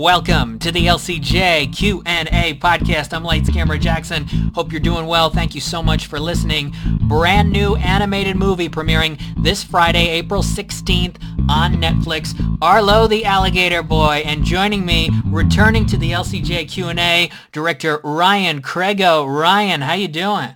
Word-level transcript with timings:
Welcome 0.00 0.58
to 0.60 0.72
the 0.72 0.86
LCJ 0.86 1.76
Q&A 1.76 2.54
podcast. 2.54 3.12
I'm 3.12 3.22
Lights 3.22 3.50
Camera 3.50 3.78
Jackson. 3.78 4.24
Hope 4.54 4.72
you're 4.72 4.80
doing 4.80 5.04
well. 5.04 5.28
Thank 5.28 5.54
you 5.54 5.60
so 5.60 5.82
much 5.82 6.06
for 6.06 6.18
listening. 6.18 6.72
Brand 7.02 7.52
new 7.52 7.76
animated 7.76 8.36
movie 8.36 8.70
premiering 8.70 9.20
this 9.36 9.62
Friday, 9.62 10.08
April 10.08 10.42
16th 10.42 11.22
on 11.50 11.74
Netflix. 11.74 12.32
Arlo 12.62 13.08
the 13.08 13.26
Alligator 13.26 13.82
Boy 13.82 14.22
and 14.24 14.42
joining 14.42 14.86
me, 14.86 15.10
returning 15.26 15.84
to 15.84 15.98
the 15.98 16.12
LCJ 16.12 16.70
Q&A, 16.70 17.30
director 17.52 18.00
Ryan 18.02 18.62
Crego. 18.62 19.28
Ryan, 19.28 19.82
how 19.82 19.92
you 19.92 20.08
doing? 20.08 20.48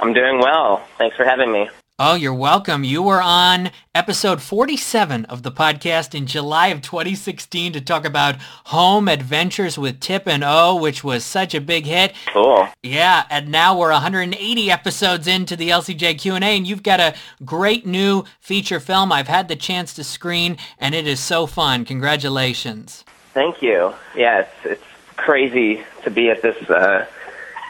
I'm 0.00 0.12
doing 0.12 0.40
well. 0.40 0.84
Thanks 0.98 1.16
for 1.16 1.22
having 1.22 1.52
me. 1.52 1.70
Oh, 2.00 2.14
you're 2.14 2.32
welcome. 2.32 2.84
You 2.84 3.02
were 3.02 3.20
on 3.20 3.72
episode 3.92 4.40
47 4.40 5.24
of 5.24 5.42
the 5.42 5.50
podcast 5.50 6.14
in 6.14 6.28
July 6.28 6.68
of 6.68 6.80
2016 6.80 7.72
to 7.72 7.80
talk 7.80 8.04
about 8.04 8.36
Home 8.66 9.08
Adventures 9.08 9.76
with 9.76 9.98
Tip 9.98 10.28
and 10.28 10.44
O, 10.44 10.76
which 10.76 11.02
was 11.02 11.24
such 11.24 11.56
a 11.56 11.60
big 11.60 11.86
hit. 11.86 12.14
Cool. 12.32 12.68
Yeah, 12.84 13.24
and 13.30 13.48
now 13.50 13.76
we're 13.76 13.90
180 13.90 14.70
episodes 14.70 15.26
into 15.26 15.56
the 15.56 15.70
LCJ 15.70 16.20
Q&A, 16.20 16.38
and 16.38 16.68
you've 16.68 16.84
got 16.84 17.00
a 17.00 17.16
great 17.44 17.84
new 17.84 18.22
feature 18.38 18.78
film 18.78 19.10
I've 19.10 19.26
had 19.26 19.48
the 19.48 19.56
chance 19.56 19.92
to 19.94 20.04
screen, 20.04 20.56
and 20.78 20.94
it 20.94 21.04
is 21.04 21.18
so 21.18 21.48
fun. 21.48 21.84
Congratulations. 21.84 23.04
Thank 23.34 23.60
you. 23.60 23.92
Yeah, 24.14 24.42
it's, 24.42 24.66
it's 24.66 24.84
crazy 25.16 25.82
to 26.04 26.10
be 26.12 26.30
at 26.30 26.42
this 26.42 26.70
uh, 26.70 27.06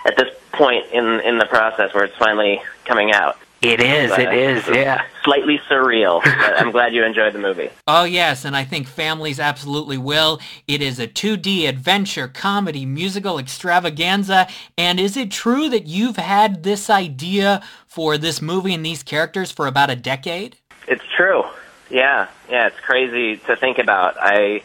at 0.05 0.19
this 0.19 0.29
point 0.53 0.85
in 0.93 1.21
in 1.21 1.39
the 1.39 1.47
process 1.47 1.95
where 1.95 2.05
it's 2.05 2.17
finally 2.17 2.61
coming 2.85 3.11
out. 3.11 3.39
It 3.61 3.81
is, 3.81 4.13
it 4.13 4.33
is, 4.33 4.69
yeah. 4.69 5.03
Slightly 5.25 5.59
surreal. 5.69 6.23
but 6.23 6.61
I'm 6.61 6.71
glad 6.71 6.95
you 6.95 7.05
enjoyed 7.05 7.33
the 7.33 7.41
movie. 7.41 7.71
Oh, 7.89 8.05
yes, 8.05 8.45
and 8.45 8.55
I 8.55 8.65
think 8.65 8.87
families 8.87 9.41
absolutely 9.41 9.97
will. 9.97 10.41
It 10.69 10.83
is 10.83 11.01
a 11.01 11.09
2D 11.09 11.67
adventure, 11.67 12.29
comedy, 12.29 12.85
musical 12.85 13.39
extravaganza. 13.39 14.47
And 14.77 15.01
is 15.01 15.17
it 15.17 15.31
true 15.31 15.71
that 15.71 15.87
you've 15.87 16.19
had 16.19 16.63
this 16.63 16.91
idea 16.91 17.63
for 17.87 18.19
this 18.19 18.43
movie 18.43 18.75
and 18.75 18.85
these 18.85 19.03
characters 19.03 19.51
for 19.51 19.67
about 19.67 19.89
a 19.89 19.97
decade? 19.97 20.57
It's 20.87 21.03
true. 21.17 21.45
Yeah, 21.91 22.29
yeah, 22.51 22.67
it's 22.67 22.79
crazy 22.81 23.39
to 23.47 23.57
think 23.57 23.79
about. 23.79 24.17
I 24.21 24.63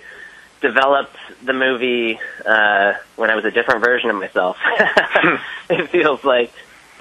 developed 0.62 1.16
the 1.44 1.54
movie 1.54 2.20
uh, 2.46 2.94
when 3.16 3.30
I 3.30 3.36
was 3.36 3.46
a 3.46 3.52
different 3.52 3.84
version 3.84 4.10
of 4.10 4.18
myself. 4.18 4.58
it 5.70 5.90
feels 5.90 6.24
like 6.26 6.52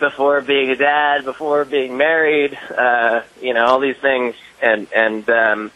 before 0.02 0.40
being 0.40 0.68
a 0.70 0.76
dad, 0.76 1.24
before 1.24 1.64
being 1.64 1.96
married, 1.96 2.58
uh, 2.76 3.22
you 3.40 3.54
know, 3.54 3.64
all 3.66 3.78
these 3.78 3.96
things, 3.96 4.34
and 4.60 4.88
and 4.92 5.30
um, 5.30 5.70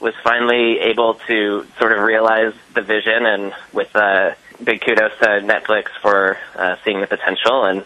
was 0.00 0.14
finally 0.22 0.78
able 0.78 1.14
to 1.26 1.66
sort 1.78 1.90
of 1.90 1.98
realize 1.98 2.54
the 2.74 2.80
vision, 2.80 3.26
and 3.26 3.52
with 3.72 3.94
uh, 3.96 4.34
big 4.62 4.80
kudos 4.80 5.10
to 5.18 5.26
Netflix 5.42 5.88
for 6.00 6.38
uh, 6.54 6.76
seeing 6.84 7.00
the 7.00 7.08
potential 7.08 7.64
and 7.64 7.84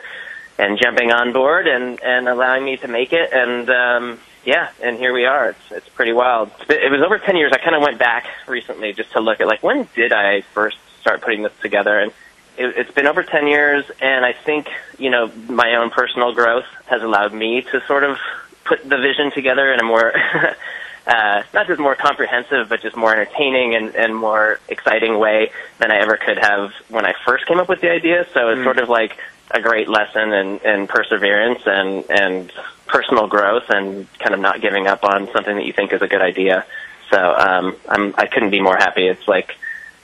and 0.58 0.78
jumping 0.78 1.10
on 1.10 1.32
board 1.32 1.66
and 1.66 1.98
and 2.02 2.28
allowing 2.28 2.64
me 2.64 2.76
to 2.76 2.88
make 2.88 3.14
it, 3.14 3.32
and 3.32 3.70
um, 3.70 4.20
yeah, 4.44 4.68
and 4.82 4.98
here 4.98 5.14
we 5.14 5.24
are. 5.24 5.48
It's 5.48 5.72
it's 5.72 5.88
pretty 5.88 6.12
wild. 6.12 6.50
It 6.68 6.92
was 6.92 7.00
over 7.00 7.18
ten 7.18 7.36
years. 7.36 7.52
I 7.54 7.58
kind 7.58 7.74
of 7.74 7.80
went 7.80 7.98
back 7.98 8.26
recently 8.46 8.92
just 8.92 9.12
to 9.12 9.20
look 9.20 9.40
at 9.40 9.46
like 9.46 9.62
when 9.62 9.88
did 9.96 10.12
I 10.12 10.42
first 10.52 10.76
start 11.00 11.22
putting 11.22 11.42
this 11.42 11.52
together 11.62 11.98
and 11.98 12.12
it, 12.58 12.76
it's 12.76 12.90
been 12.90 13.06
over 13.06 13.22
10 13.22 13.46
years, 13.46 13.84
and 14.00 14.24
I 14.24 14.32
think, 14.32 14.68
you 14.98 15.10
know, 15.10 15.30
my 15.48 15.76
own 15.76 15.90
personal 15.90 16.32
growth 16.32 16.66
has 16.86 17.02
allowed 17.02 17.32
me 17.32 17.62
to 17.62 17.82
sort 17.86 18.04
of 18.04 18.18
put 18.64 18.82
the 18.82 18.96
vision 18.96 19.30
together 19.32 19.72
in 19.72 19.80
a 19.80 19.84
more, 19.84 20.12
uh, 21.06 21.42
not 21.54 21.66
just 21.66 21.80
more 21.80 21.94
comprehensive, 21.94 22.68
but 22.68 22.82
just 22.82 22.96
more 22.96 23.12
entertaining 23.12 23.74
and, 23.74 23.94
and 23.94 24.14
more 24.16 24.60
exciting 24.68 25.18
way 25.18 25.50
than 25.78 25.90
I 25.90 25.98
ever 25.98 26.16
could 26.16 26.38
have 26.38 26.72
when 26.88 27.06
I 27.06 27.14
first 27.24 27.46
came 27.46 27.58
up 27.58 27.68
with 27.68 27.80
the 27.80 27.90
idea. 27.90 28.26
So 28.34 28.48
it's 28.48 28.60
mm. 28.60 28.64
sort 28.64 28.78
of 28.78 28.88
like 28.88 29.16
a 29.50 29.60
great 29.60 29.88
lesson 29.88 30.32
in, 30.32 30.58
in 30.58 30.86
perseverance 30.86 31.60
and, 31.66 32.04
and 32.10 32.52
personal 32.86 33.28
growth 33.28 33.64
and 33.68 34.06
kind 34.18 34.34
of 34.34 34.40
not 34.40 34.60
giving 34.60 34.86
up 34.86 35.04
on 35.04 35.28
something 35.32 35.56
that 35.56 35.64
you 35.64 35.72
think 35.72 35.92
is 35.92 36.02
a 36.02 36.08
good 36.08 36.22
idea. 36.22 36.66
So 37.10 37.18
um, 37.18 37.76
I'm, 37.88 38.14
I 38.18 38.26
couldn't 38.26 38.50
be 38.50 38.60
more 38.60 38.76
happy. 38.76 39.06
It's 39.06 39.28
like 39.28 39.56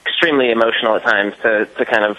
extremely 0.05 0.51
emotional 0.51 0.95
at 0.95 1.03
times 1.03 1.33
to, 1.41 1.65
to 1.65 1.85
kind 1.85 2.05
of 2.05 2.17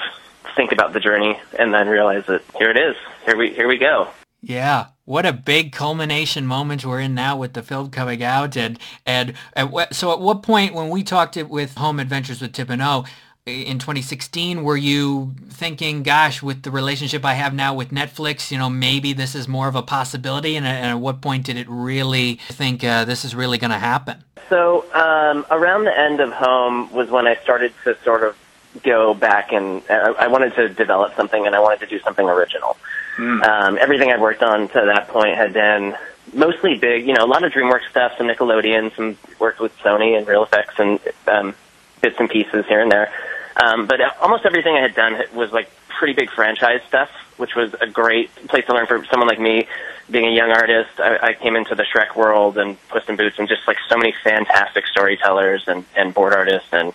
think 0.55 0.73
about 0.73 0.93
the 0.93 1.01
journey 1.01 1.41
and 1.59 1.73
then 1.73 1.89
realize 1.89 2.27
that 2.27 2.43
here 2.57 2.71
it 2.71 2.77
is. 2.77 2.97
Here 3.25 3.37
we 3.37 3.53
here 3.53 3.69
we 3.69 3.79
go. 3.79 4.09
Yeah, 4.41 4.89
what 5.07 5.25
a 5.25 5.33
big 5.33 5.73
culmination 5.73 6.47
moment 6.47 6.85
we're 6.85 7.01
in 7.01 7.15
now 7.15 7.37
with 7.37 7.55
the 7.55 7.63
film 7.63 7.91
coming 7.91 8.23
out, 8.23 8.57
and 8.57 8.79
and 9.07 9.35
at 9.55 9.71
what, 9.71 9.95
so 9.95 10.13
at 10.13 10.21
what 10.21 10.43
point 10.43 10.75
when 10.75 10.91
we 10.91 11.03
talked 11.03 11.37
it 11.37 11.49
with 11.49 11.77
Home 11.77 11.99
Adventures 11.99 12.43
with 12.43 12.53
Tip 12.53 12.69
and 12.69 12.83
O 12.83 13.07
in 13.47 13.79
2016, 13.79 14.63
were 14.63 14.77
you 14.77 15.35
thinking, 15.49 16.03
gosh, 16.03 16.43
with 16.43 16.63
the 16.63 16.71
relationship 16.71 17.25
I 17.25 17.35
have 17.35 17.53
now 17.53 17.75
with 17.75 17.91
Netflix, 17.91 18.51
you 18.51 18.57
know, 18.57 18.71
maybe 18.71 19.13
this 19.13 19.35
is 19.35 19.47
more 19.47 19.69
of 19.69 19.77
a 19.77 19.83
possibility, 19.83 20.57
and, 20.57 20.67
and 20.67 20.87
at 20.87 21.01
what 21.01 21.21
point 21.21 21.45
did 21.45 21.57
it 21.57 21.67
really 21.69 22.37
think 22.49 22.83
uh, 22.83 23.05
this 23.05 23.25
is 23.25 23.35
really 23.35 23.59
going 23.59 23.71
to 23.71 23.79
happen? 23.79 24.25
So 24.49 24.85
um, 24.95 25.45
around 25.51 25.85
the 25.85 25.99
end 25.99 26.21
of 26.21 26.33
Home 26.33 26.91
was 26.93 27.11
when 27.11 27.27
I 27.27 27.37
started 27.37 27.73
to 27.85 27.97
sort 28.03 28.23
of 28.23 28.37
go 28.83 29.15
back 29.15 29.53
and 29.53 29.83
uh, 29.89 30.15
I 30.19 30.29
wanted 30.29 30.55
to 30.55 30.69
develop 30.69 31.15
something 31.15 31.47
and 31.47 31.55
I 31.55 31.61
wanted 31.61 31.81
to 31.81 31.87
do 31.87 31.99
something 32.01 32.29
original. 32.29 32.77
Mm. 33.17 33.43
Um, 33.47 33.79
everything 33.81 34.11
I'd 34.11 34.21
worked 34.21 34.43
on 34.43 34.69
to 34.69 34.93
that 34.95 35.09
point 35.09 35.37
had 35.37 35.53
been 35.53 35.95
mostly 36.33 36.77
big, 36.77 37.07
you 37.07 37.15
know, 37.15 37.25
a 37.25 37.27
lot 37.27 37.45
of 37.45 37.53
DreamWorks 37.53 37.89
stuff, 37.91 38.13
some 38.19 38.27
Nickelodeon, 38.27 38.95
some 38.97 39.17
worked 39.39 39.61
with 39.61 39.77
Sony 39.79 40.17
and 40.17 40.27
Reel 40.27 40.47
FX 40.47 40.79
and 40.79 41.01
um, 41.29 41.55
bits 42.01 42.17
and 42.19 42.29
pieces 42.29 42.65
here 42.67 42.81
and 42.81 42.91
there. 42.91 43.13
Um, 43.57 43.87
but 43.87 44.01
almost 44.21 44.45
everything 44.45 44.75
I 44.75 44.81
had 44.81 44.95
done 44.95 45.23
was 45.35 45.53
like 45.53 45.71
pretty 45.89 46.15
big 46.15 46.31
franchise 46.31 46.81
stuff, 46.89 47.09
which 47.37 47.55
was 47.55 47.73
a 47.81 47.87
great 47.87 48.35
place 48.49 48.67
to 48.67 48.75
learn 48.75 48.87
for 48.87 49.05
someone 49.05 49.29
like 49.29 49.41
me. 49.41 49.67
Being 50.11 50.27
a 50.27 50.33
young 50.33 50.51
artist, 50.51 50.99
I, 50.99 51.29
I 51.29 51.33
came 51.35 51.57
into 51.57 51.75
the 51.75 51.85
Shrek 51.85 52.17
world 52.17 52.59
and 52.59 52.77
Puss 52.89 53.09
in 53.09 53.17
Boots 53.17 53.39
and 53.39 53.49
just 53.49 53.67
like 53.67 53.79
so 53.89 53.97
many 53.97 54.13
fantastic 54.23 54.87
storytellers 54.87 55.65
and, 55.67 55.85
and 55.97 56.13
board 56.13 56.35
artists 56.35 56.69
and 56.73 56.93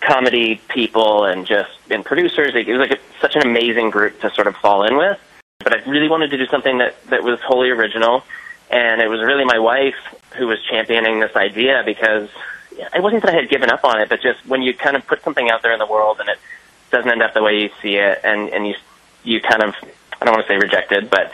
comedy 0.00 0.60
people 0.68 1.24
and 1.24 1.46
just 1.46 1.70
and 1.90 2.04
producers. 2.04 2.54
It 2.54 2.66
was 2.68 2.78
like 2.78 2.92
a, 2.92 2.98
such 3.20 3.36
an 3.36 3.42
amazing 3.42 3.90
group 3.90 4.20
to 4.20 4.30
sort 4.30 4.46
of 4.46 4.56
fall 4.56 4.84
in 4.84 4.96
with. 4.96 5.18
But 5.60 5.74
I 5.74 5.90
really 5.90 6.08
wanted 6.08 6.30
to 6.30 6.38
do 6.38 6.46
something 6.46 6.78
that 6.78 7.02
that 7.06 7.22
was 7.22 7.40
wholly 7.40 7.70
original, 7.70 8.24
and 8.70 9.00
it 9.00 9.08
was 9.08 9.20
really 9.20 9.44
my 9.44 9.58
wife 9.58 9.96
who 10.36 10.46
was 10.46 10.58
championing 10.70 11.20
this 11.20 11.34
idea 11.34 11.82
because 11.84 12.28
it 12.72 13.02
wasn't 13.02 13.22
that 13.22 13.34
I 13.34 13.36
had 13.36 13.48
given 13.48 13.70
up 13.70 13.84
on 13.84 14.00
it, 14.00 14.08
but 14.08 14.20
just 14.22 14.44
when 14.46 14.62
you 14.62 14.72
kind 14.74 14.96
of 14.96 15.06
put 15.06 15.22
something 15.22 15.50
out 15.50 15.62
there 15.62 15.72
in 15.72 15.78
the 15.78 15.86
world 15.86 16.18
and 16.20 16.28
it 16.28 16.38
doesn't 16.90 17.10
end 17.10 17.22
up 17.22 17.34
the 17.34 17.42
way 17.42 17.60
you 17.60 17.70
see 17.82 17.96
it, 17.96 18.20
and 18.22 18.48
and 18.50 18.66
you 18.66 18.74
you 19.24 19.40
kind 19.40 19.62
of 19.62 19.74
I 20.20 20.24
don't 20.24 20.34
want 20.34 20.46
to 20.46 20.52
say 20.52 20.58
rejected, 20.58 21.10
but 21.10 21.32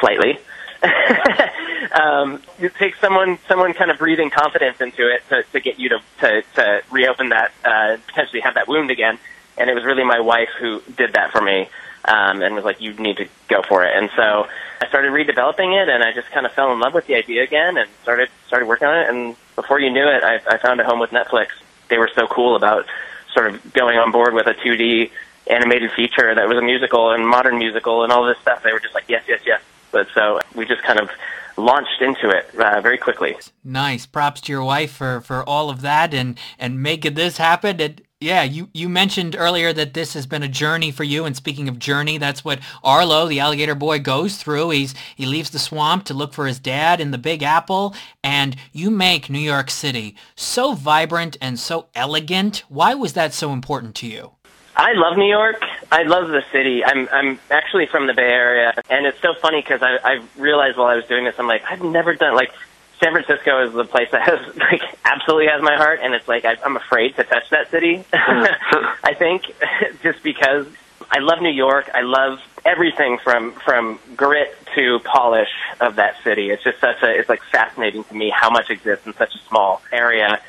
slightly 0.00 0.38
um, 1.94 2.42
it 2.58 2.74
takes 2.76 3.00
someone 3.00 3.38
someone 3.48 3.74
kind 3.74 3.90
of 3.90 3.98
breathing 3.98 4.30
confidence 4.30 4.80
into 4.80 5.12
it 5.12 5.22
to, 5.28 5.42
to 5.52 5.60
get 5.60 5.78
you 5.78 5.90
to, 5.90 6.02
to, 6.20 6.42
to 6.54 6.82
reopen 6.90 7.30
that 7.30 7.52
uh, 7.64 7.96
potentially 8.06 8.40
have 8.40 8.54
that 8.54 8.68
wound 8.68 8.90
again. 8.90 9.18
And 9.58 9.68
it 9.68 9.74
was 9.74 9.84
really 9.84 10.04
my 10.04 10.20
wife 10.20 10.48
who 10.58 10.80
did 10.96 11.12
that 11.12 11.30
for 11.30 11.42
me 11.42 11.68
um, 12.04 12.42
and 12.42 12.54
was 12.54 12.64
like, 12.64 12.80
"You 12.80 12.94
need 12.94 13.18
to 13.18 13.28
go 13.48 13.62
for 13.62 13.84
it." 13.84 13.96
And 13.96 14.10
so 14.16 14.46
I 14.80 14.88
started 14.88 15.12
redeveloping 15.12 15.80
it, 15.80 15.88
and 15.88 16.02
I 16.02 16.12
just 16.12 16.30
kind 16.30 16.46
of 16.46 16.52
fell 16.52 16.72
in 16.72 16.80
love 16.80 16.94
with 16.94 17.06
the 17.06 17.14
idea 17.14 17.42
again, 17.42 17.76
and 17.76 17.88
started 18.02 18.28
started 18.46 18.66
working 18.66 18.88
on 18.88 18.98
it. 18.98 19.08
And 19.08 19.36
before 19.56 19.78
you 19.78 19.90
knew 19.90 20.06
it, 20.06 20.24
I, 20.24 20.40
I 20.48 20.58
found 20.58 20.80
a 20.80 20.84
home 20.84 20.98
with 20.98 21.10
Netflix. 21.10 21.48
They 21.88 21.98
were 21.98 22.10
so 22.14 22.26
cool 22.26 22.56
about 22.56 22.86
sort 23.34 23.52
of 23.52 23.72
going 23.72 23.98
on 23.98 24.10
board 24.12 24.34
with 24.34 24.46
a 24.46 24.54
2D 24.54 25.10
animated 25.48 25.90
feature 25.92 26.34
that 26.34 26.48
was 26.48 26.56
a 26.56 26.62
musical 26.62 27.10
and 27.10 27.26
modern 27.26 27.58
musical 27.58 28.04
and 28.04 28.12
all 28.12 28.24
this 28.24 28.38
stuff. 28.38 28.62
They 28.62 28.72
were 28.72 28.80
just 28.80 28.94
like, 28.94 29.04
"Yes, 29.08 29.24
yes, 29.28 29.40
yes." 29.44 29.60
But 29.90 30.08
so 30.14 30.40
we 30.54 30.64
just 30.64 30.82
kind 30.82 30.98
of 30.98 31.10
launched 31.56 32.00
into 32.00 32.30
it 32.30 32.54
uh, 32.58 32.80
very 32.80 32.98
quickly. 32.98 33.36
Nice. 33.64 34.06
Props 34.06 34.40
to 34.42 34.52
your 34.52 34.64
wife 34.64 34.92
for, 34.92 35.20
for 35.20 35.42
all 35.48 35.70
of 35.70 35.80
that 35.82 36.14
and, 36.14 36.38
and 36.58 36.82
making 36.82 37.14
this 37.14 37.36
happen. 37.36 37.80
And 37.80 38.02
yeah, 38.20 38.42
you, 38.42 38.68
you 38.72 38.88
mentioned 38.88 39.34
earlier 39.36 39.72
that 39.72 39.94
this 39.94 40.14
has 40.14 40.26
been 40.26 40.42
a 40.42 40.48
journey 40.48 40.90
for 40.90 41.04
you. 41.04 41.24
And 41.24 41.34
speaking 41.36 41.68
of 41.68 41.78
journey, 41.78 42.18
that's 42.18 42.44
what 42.44 42.60
Arlo, 42.84 43.26
the 43.26 43.40
alligator 43.40 43.74
boy, 43.74 43.98
goes 43.98 44.36
through. 44.36 44.70
He's 44.70 44.94
he 45.16 45.26
leaves 45.26 45.50
the 45.50 45.58
swamp 45.58 46.04
to 46.04 46.14
look 46.14 46.32
for 46.32 46.46
his 46.46 46.60
dad 46.60 47.00
in 47.00 47.10
the 47.10 47.18
Big 47.18 47.42
Apple. 47.42 47.94
And 48.22 48.56
you 48.72 48.90
make 48.90 49.28
New 49.28 49.40
York 49.40 49.70
City 49.70 50.16
so 50.36 50.74
vibrant 50.74 51.36
and 51.40 51.58
so 51.58 51.88
elegant. 51.94 52.62
Why 52.68 52.94
was 52.94 53.14
that 53.14 53.34
so 53.34 53.52
important 53.52 53.94
to 53.96 54.06
you? 54.06 54.32
I 54.76 54.92
love 54.92 55.16
New 55.16 55.28
York. 55.28 55.62
I 55.90 56.02
love 56.02 56.28
the 56.28 56.42
city. 56.50 56.84
I'm 56.84 57.08
I'm 57.12 57.38
actually 57.50 57.86
from 57.86 58.06
the 58.06 58.14
Bay 58.14 58.22
Area, 58.22 58.72
and 58.88 59.06
it's 59.06 59.20
so 59.20 59.34
funny 59.34 59.60
because 59.60 59.82
I 59.82 59.98
I 60.02 60.22
realized 60.38 60.78
while 60.78 60.88
I 60.88 60.96
was 60.96 61.04
doing 61.06 61.24
this, 61.24 61.34
I'm 61.38 61.46
like 61.46 61.62
I've 61.68 61.82
never 61.82 62.14
done 62.14 62.34
like 62.34 62.52
San 62.98 63.12
Francisco 63.12 63.66
is 63.66 63.74
the 63.74 63.84
place 63.84 64.08
that 64.12 64.22
has 64.22 64.56
like 64.56 64.82
absolutely 65.04 65.48
has 65.48 65.62
my 65.62 65.76
heart, 65.76 66.00
and 66.02 66.14
it's 66.14 66.26
like 66.26 66.44
I, 66.44 66.56
I'm 66.64 66.76
afraid 66.76 67.16
to 67.16 67.24
touch 67.24 67.48
that 67.50 67.70
city. 67.70 68.04
Mm. 68.22 68.94
I 69.04 69.14
think 69.14 69.42
just 70.02 70.22
because 70.22 70.66
I 71.10 71.18
love 71.18 71.42
New 71.42 71.50
York. 71.50 71.90
I 71.92 72.00
love 72.00 72.40
everything 72.64 73.18
from 73.18 73.52
from 73.52 73.98
grit 74.16 74.56
to 74.74 75.00
polish 75.00 75.50
of 75.80 75.96
that 75.96 76.14
city. 76.24 76.50
It's 76.50 76.64
just 76.64 76.80
such 76.80 77.02
a 77.02 77.18
it's 77.18 77.28
like 77.28 77.42
fascinating 77.50 78.04
to 78.04 78.14
me 78.14 78.30
how 78.30 78.48
much 78.48 78.70
exists 78.70 79.06
in 79.06 79.12
such 79.14 79.34
a 79.34 79.38
small 79.48 79.82
area 79.92 80.40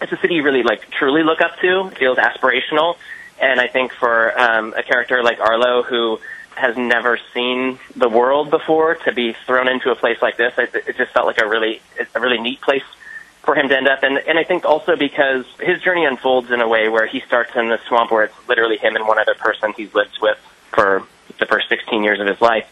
it's 0.00 0.12
a 0.12 0.16
city 0.18 0.34
you 0.34 0.42
really 0.42 0.62
like 0.62 0.90
truly 0.90 1.22
look 1.22 1.40
up 1.40 1.58
to. 1.60 1.88
It 1.88 1.98
feels 1.98 2.18
aspirational, 2.18 2.96
and 3.40 3.60
I 3.60 3.68
think 3.68 3.92
for 3.92 4.38
um, 4.38 4.74
a 4.76 4.82
character 4.82 5.22
like 5.22 5.40
Arlo 5.40 5.82
who 5.82 6.18
has 6.56 6.76
never 6.76 7.18
seen 7.34 7.78
the 7.94 8.08
world 8.08 8.50
before 8.50 8.94
to 8.94 9.12
be 9.12 9.34
thrown 9.46 9.68
into 9.68 9.90
a 9.90 9.94
place 9.94 10.20
like 10.22 10.36
this, 10.38 10.54
it, 10.56 10.74
it 10.74 10.96
just 10.96 11.12
felt 11.12 11.26
like 11.26 11.40
a 11.40 11.46
really 11.46 11.80
a 12.14 12.20
really 12.20 12.38
neat 12.38 12.60
place 12.60 12.82
for 13.42 13.54
him 13.54 13.68
to 13.68 13.76
end 13.76 13.88
up. 13.88 14.02
And 14.02 14.18
and 14.18 14.38
I 14.38 14.44
think 14.44 14.64
also 14.64 14.96
because 14.96 15.44
his 15.60 15.80
journey 15.82 16.04
unfolds 16.04 16.50
in 16.50 16.60
a 16.60 16.68
way 16.68 16.88
where 16.88 17.06
he 17.06 17.20
starts 17.20 17.50
in 17.54 17.68
the 17.68 17.78
swamp 17.86 18.10
where 18.10 18.24
it's 18.24 18.48
literally 18.48 18.78
him 18.78 18.96
and 18.96 19.06
one 19.06 19.18
other 19.18 19.34
person 19.34 19.72
he's 19.76 19.94
lived 19.94 20.18
with 20.20 20.38
for 20.72 21.06
the 21.38 21.46
first 21.46 21.68
16 21.68 22.02
years 22.02 22.20
of 22.20 22.26
his 22.26 22.40
life. 22.40 22.66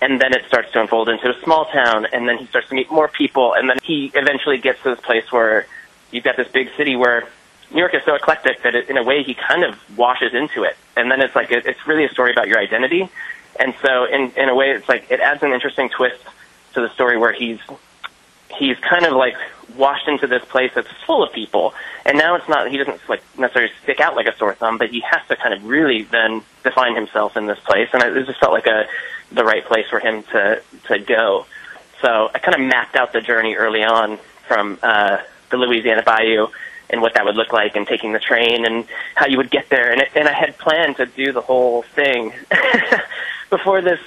And 0.00 0.20
then 0.20 0.34
it 0.34 0.44
starts 0.46 0.72
to 0.72 0.80
unfold 0.80 1.08
into 1.08 1.30
a 1.30 1.40
small 1.42 1.64
town, 1.66 2.06
and 2.12 2.28
then 2.28 2.36
he 2.36 2.46
starts 2.46 2.68
to 2.68 2.74
meet 2.74 2.90
more 2.90 3.08
people, 3.08 3.54
and 3.54 3.70
then 3.70 3.78
he 3.82 4.12
eventually 4.14 4.58
gets 4.58 4.82
to 4.82 4.94
this 4.94 5.00
place 5.00 5.32
where 5.32 5.66
you've 6.10 6.22
got 6.22 6.36
this 6.36 6.48
big 6.48 6.68
city 6.76 6.96
where 6.96 7.26
New 7.70 7.78
York 7.78 7.94
is 7.94 8.02
so 8.04 8.14
eclectic 8.14 8.62
that 8.62 8.74
it, 8.74 8.88
in 8.88 8.96
a 8.96 9.02
way 9.02 9.22
he 9.22 9.34
kind 9.34 9.64
of 9.64 9.76
washes 9.96 10.34
into 10.34 10.62
it, 10.62 10.76
and 10.96 11.10
then 11.10 11.20
it's 11.20 11.34
like 11.34 11.50
it, 11.50 11.66
it's 11.66 11.86
really 11.86 12.04
a 12.04 12.10
story 12.10 12.30
about 12.30 12.48
your 12.48 12.58
identity, 12.58 13.08
and 13.58 13.74
so 13.82 14.04
in 14.04 14.30
in 14.36 14.48
a 14.48 14.54
way 14.54 14.70
it's 14.70 14.88
like 14.88 15.10
it 15.10 15.20
adds 15.20 15.42
an 15.42 15.52
interesting 15.52 15.88
twist 15.88 16.22
to 16.74 16.80
the 16.80 16.90
story 16.90 17.18
where 17.18 17.32
he's 17.32 17.58
he's 18.56 18.76
kind 18.78 19.04
of 19.04 19.12
like 19.12 19.34
washed 19.76 20.08
into 20.08 20.26
this 20.26 20.44
place 20.44 20.70
that's 20.74 20.90
full 21.06 21.22
of 21.22 21.32
people, 21.32 21.74
and 22.04 22.16
now 22.16 22.36
it's 22.36 22.48
not 22.48 22.70
he 22.70 22.76
doesn't 22.76 23.00
like 23.08 23.22
necessarily 23.38 23.72
stick 23.82 24.00
out 24.00 24.14
like 24.14 24.26
a 24.26 24.36
sore 24.36 24.54
thumb, 24.54 24.78
but 24.78 24.90
he 24.90 25.00
has 25.00 25.26
to 25.28 25.36
kind 25.36 25.52
of 25.52 25.64
really 25.64 26.02
then 26.04 26.42
define 26.62 26.94
himself 26.94 27.36
in 27.36 27.46
this 27.46 27.58
place, 27.60 27.88
and 27.92 28.02
it 28.02 28.26
just 28.26 28.38
felt 28.38 28.52
like 28.52 28.66
a 28.66 28.86
the 29.32 29.44
right 29.44 29.64
place 29.64 29.86
for 29.90 29.98
him 29.98 30.22
to 30.24 30.62
to 30.86 30.98
go. 30.98 31.46
So 32.00 32.30
I 32.32 32.38
kind 32.38 32.54
of 32.54 32.60
mapped 32.60 32.94
out 32.94 33.12
the 33.12 33.20
journey 33.20 33.54
early 33.54 33.82
on 33.82 34.18
from 34.46 34.78
uh, 34.82 35.18
the 35.50 35.56
Louisiana 35.56 36.02
Bayou 36.02 36.48
and 36.90 37.00
what 37.02 37.14
that 37.14 37.24
would 37.24 37.36
look 37.36 37.52
like 37.52 37.76
and 37.76 37.86
taking 37.86 38.12
the 38.12 38.18
train 38.18 38.64
and 38.64 38.86
how 39.14 39.26
you 39.26 39.36
would 39.36 39.50
get 39.50 39.68
there. 39.68 39.90
And, 39.90 40.00
it, 40.00 40.08
and 40.14 40.28
I 40.28 40.32
had 40.32 40.56
planned 40.58 40.96
to 40.96 41.06
do 41.06 41.32
the 41.32 41.40
whole 41.40 41.82
thing 41.82 42.32
before 43.50 43.80
this 43.80 44.00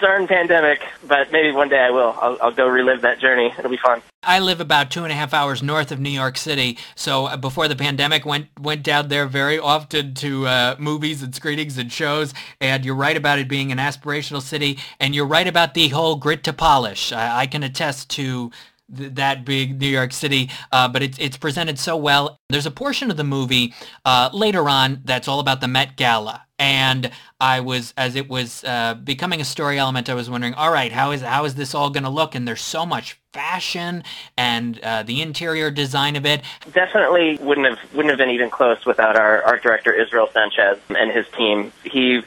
darn 0.00 0.26
pandemic, 0.26 0.82
but 1.06 1.32
maybe 1.32 1.52
one 1.52 1.68
day 1.68 1.78
I 1.78 1.90
will. 1.90 2.16
I'll, 2.20 2.38
I'll 2.42 2.52
go 2.52 2.66
relive 2.66 3.02
that 3.02 3.20
journey. 3.20 3.52
It'll 3.58 3.70
be 3.70 3.76
fun. 3.76 4.02
I 4.22 4.38
live 4.38 4.60
about 4.60 4.90
two 4.90 5.02
and 5.02 5.12
a 5.12 5.14
half 5.14 5.34
hours 5.34 5.62
north 5.62 5.92
of 5.92 6.00
New 6.00 6.10
York 6.10 6.36
City, 6.36 6.78
so 6.94 7.26
uh, 7.26 7.36
before 7.36 7.68
the 7.68 7.76
pandemic, 7.76 8.24
went 8.24 8.48
went 8.58 8.82
down 8.82 9.08
there 9.08 9.26
very 9.26 9.58
often 9.58 10.14
to 10.14 10.46
uh, 10.46 10.76
movies 10.78 11.22
and 11.22 11.34
screenings 11.34 11.78
and 11.78 11.92
shows. 11.92 12.34
And 12.60 12.84
you're 12.84 12.94
right 12.94 13.16
about 13.16 13.38
it 13.38 13.48
being 13.48 13.70
an 13.70 13.78
aspirational 13.78 14.42
city, 14.42 14.78
and 14.98 15.14
you're 15.14 15.26
right 15.26 15.46
about 15.46 15.74
the 15.74 15.88
whole 15.88 16.16
grit 16.16 16.42
to 16.44 16.52
polish. 16.52 17.12
I, 17.12 17.40
I 17.40 17.46
can 17.46 17.62
attest 17.62 18.10
to 18.10 18.50
that 18.88 19.44
big 19.44 19.80
New 19.80 19.88
York 19.88 20.12
City, 20.12 20.50
uh, 20.72 20.88
but 20.88 21.02
it's 21.02 21.18
it's 21.18 21.36
presented 21.36 21.78
so 21.78 21.96
well. 21.96 22.38
There's 22.48 22.66
a 22.66 22.70
portion 22.70 23.10
of 23.10 23.16
the 23.16 23.24
movie 23.24 23.74
uh, 24.04 24.30
later 24.32 24.68
on 24.68 25.00
that's 25.04 25.28
all 25.28 25.40
about 25.40 25.60
the 25.60 25.68
Met 25.68 25.96
Gala, 25.96 26.46
and 26.58 27.10
I 27.40 27.60
was 27.60 27.94
as 27.96 28.14
it 28.14 28.28
was 28.28 28.62
uh, 28.64 28.94
becoming 28.94 29.40
a 29.40 29.44
story 29.44 29.78
element. 29.78 30.08
I 30.08 30.14
was 30.14 30.28
wondering, 30.28 30.54
all 30.54 30.70
right, 30.70 30.92
how 30.92 31.12
is 31.12 31.22
how 31.22 31.44
is 31.44 31.54
this 31.54 31.74
all 31.74 31.90
going 31.90 32.04
to 32.04 32.10
look? 32.10 32.34
And 32.34 32.46
there's 32.46 32.60
so 32.60 32.84
much 32.84 33.18
fashion 33.32 34.04
and 34.36 34.78
uh, 34.80 35.02
the 35.02 35.20
interior 35.20 35.70
design 35.70 36.14
of 36.16 36.26
it. 36.26 36.42
Definitely 36.72 37.38
wouldn't 37.40 37.66
have 37.66 37.94
wouldn't 37.94 38.10
have 38.10 38.18
been 38.18 38.30
even 38.30 38.50
close 38.50 38.84
without 38.84 39.16
our 39.16 39.42
art 39.42 39.62
director 39.62 39.92
Israel 39.92 40.28
Sanchez 40.32 40.78
and 40.90 41.10
his 41.10 41.26
team. 41.36 41.72
He 41.84 42.22